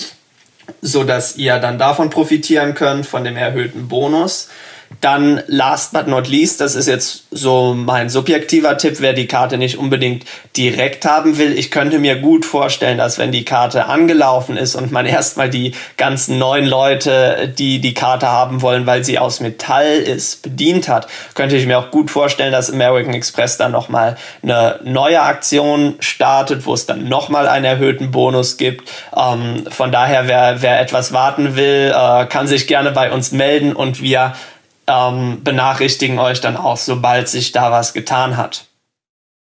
so 0.83 1.05
dass 1.05 1.37
ihr 1.37 1.59
dann 1.59 1.79
davon 1.79 2.11
profitieren 2.11 2.75
könnt, 2.75 3.07
von 3.07 3.25
dem 3.25 3.39
erhöhten 3.39 3.89
Bonus. 3.89 4.51
Dann 5.01 5.43
last 5.49 5.93
but 5.93 6.07
not 6.07 6.29
least, 6.29 6.61
das 6.61 6.75
ist 6.75 6.89
jetzt 6.89 7.25
so 7.31 7.75
mein 7.75 8.09
subjektiver 8.09 8.79
Tipp, 8.79 8.97
wer 9.01 9.13
die 9.13 9.27
Karte 9.27 9.59
nicht 9.59 9.77
unbedingt 9.77 10.25
direkt 10.57 11.05
haben 11.05 11.37
will. 11.37 11.59
Ich 11.59 11.71
könnte 11.71 11.99
mir 11.99 12.17
gut 12.17 12.45
vorstellen, 12.45 12.97
dass 12.97 13.19
wenn 13.19 13.33
die 13.33 13.45
Karte 13.45 13.87
angelaufen 13.87 14.57
ist 14.57 14.77
und 14.77 14.93
man 14.93 15.05
erstmal 15.15 15.51
die 15.51 15.73
ganzen 15.97 16.39
neuen 16.39 16.65
Leute, 16.65 17.53
die 17.59 17.81
die 17.81 17.95
Karte 17.95 18.29
haben 18.29 18.63
wollen, 18.63 18.87
weil 18.87 19.05
sie 19.05 19.19
aus 19.19 19.41
Metall 19.41 19.97
ist, 19.97 20.43
bedient 20.43 20.89
hat, 20.89 21.07
könnte 21.35 21.57
ich 21.57 21.67
mir 21.67 21.79
auch 21.79 21.91
gut 21.91 22.11
vorstellen, 22.11 22.53
dass 22.53 22.71
American 22.71 23.15
Express 23.15 23.59
dann 23.59 23.73
nochmal 23.73 24.17
eine 24.43 24.81
neue 24.85 25.21
Aktion 25.21 25.97
startet, 26.01 26.67
wo 26.67 26.75
es 26.75 26.87
dann 26.87 27.09
nochmal 27.09 27.49
einen 27.49 27.65
erhöhten 27.65 28.11
Bonus 28.11 28.57
gibt. 28.57 28.91
Ähm, 29.17 29.65
von 29.69 29.93
daher, 29.93 30.29
wer, 30.29 30.63
wer 30.63 30.81
etwas 30.81 31.13
warten 31.13 31.57
will, 31.57 31.93
äh, 31.95 32.27
kann 32.27 32.47
sich 32.47 32.67
gerne 32.67 32.91
bei 32.91 33.13
uns 33.13 33.33
melden 33.33 33.75
und 33.75 34.01
wir 34.01 34.35
ähm, 34.87 35.43
benachrichtigen 35.43 36.19
euch 36.19 36.41
dann 36.41 36.57
auch, 36.57 36.77
sobald 36.77 37.29
sich 37.29 37.53
da 37.53 37.71
was 37.71 37.93
getan 37.93 38.37
hat. 38.37 38.67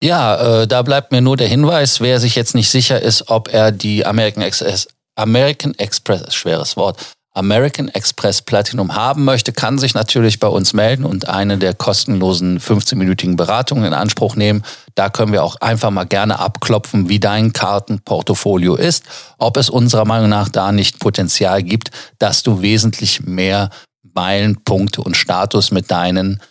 Ja, 0.01 0.62
äh, 0.62 0.67
da 0.67 0.82
bleibt 0.82 1.12
mir 1.12 1.21
nur 1.21 1.38
der 1.38 1.47
Hinweis, 1.47 2.01
wer 2.01 2.19
sich 2.19 2.36
jetzt 2.36 2.56
nicht 2.56 2.69
sicher 2.69 3.01
ist, 3.01 3.29
ob 3.29 3.53
er 3.53 3.71
die 3.71 4.06
American 4.06 4.43
Express, 4.43 4.88
American 5.15 5.73
Express, 5.75 6.36
schweres 6.36 6.75
Wort, 6.75 6.97
American 7.36 7.88
Express 7.88 8.41
Platinum 8.41 8.95
haben 8.95 9.23
möchte, 9.23 9.53
kann 9.53 9.79
sich 9.79 9.95
natürlich 9.95 10.39
bei 10.39 10.47
uns 10.47 10.73
melden 10.73 11.03
und 11.03 11.27
eine 11.27 11.58
der 11.58 11.73
kostenlosen 11.73 12.60
15-minütigen 12.60 13.36
Beratungen 13.36 13.86
in 13.86 13.93
Anspruch 13.93 14.36
nehmen. 14.36 14.63
Da 14.93 15.10
können 15.10 15.32
wir 15.32 15.43
auch 15.43 15.56
einfach 15.56 15.89
mal 15.89 16.03
gerne 16.03 16.38
abklopfen, 16.38 17.10
wie 17.10 17.19
dein 17.19 17.51
Kartenportfolio 17.51 18.75
ist, 18.75 19.06
ob 19.39 19.58
es 19.58 19.69
unserer 19.69 20.06
Meinung 20.06 20.29
nach 20.29 20.49
da 20.49 20.71
nicht 20.71 20.99
Potenzial 20.99 21.63
gibt, 21.63 21.89
dass 22.19 22.43
du 22.43 22.62
wesentlich 22.62 23.21
mehr 23.21 23.71
Meilenpunkte 24.13 25.02
und 25.02 25.17
Status 25.17 25.71
mit 25.71 25.91
deinen 25.91 26.41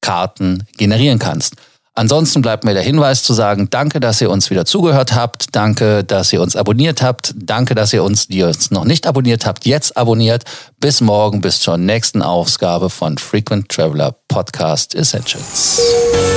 Karten 0.00 0.66
generieren 0.76 1.18
kannst. 1.18 1.56
Ansonsten 1.94 2.40
bleibt 2.40 2.64
mir 2.64 2.72
der 2.72 2.82
Hinweis 2.82 3.22
zu 3.22 3.34
sagen, 3.34 3.68
danke, 3.68 4.00
dass 4.00 4.18
ihr 4.22 4.30
uns 4.30 4.48
wieder 4.48 4.64
zugehört 4.64 5.14
habt. 5.14 5.54
Danke, 5.54 6.02
dass 6.04 6.32
ihr 6.32 6.40
uns 6.40 6.56
abonniert 6.56 7.02
habt. 7.02 7.34
Danke, 7.36 7.74
dass 7.74 7.92
ihr 7.92 8.02
uns, 8.02 8.28
die 8.28 8.42
uns 8.42 8.70
noch 8.70 8.84
nicht 8.84 9.06
abonniert 9.06 9.44
habt, 9.44 9.66
jetzt 9.66 9.94
abonniert. 9.94 10.44
Bis 10.80 11.02
morgen, 11.02 11.42
bis 11.42 11.60
zur 11.60 11.76
nächsten 11.76 12.22
Ausgabe 12.22 12.88
von 12.88 13.18
Frequent 13.18 13.68
Traveler 13.68 14.16
Podcast 14.28 14.94
Essentials. 14.94 15.82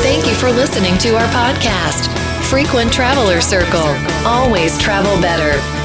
Thank 0.04 0.28
you 0.28 0.34
for 0.34 0.52
listening 0.52 0.98
to 1.00 1.14
our 1.14 1.28
podcast, 1.30 2.10
Frequent 2.42 2.94
Traveler 2.94 3.42
Circle. 3.42 3.96
Always 4.26 4.78
travel 4.78 5.16
better. 5.22 5.85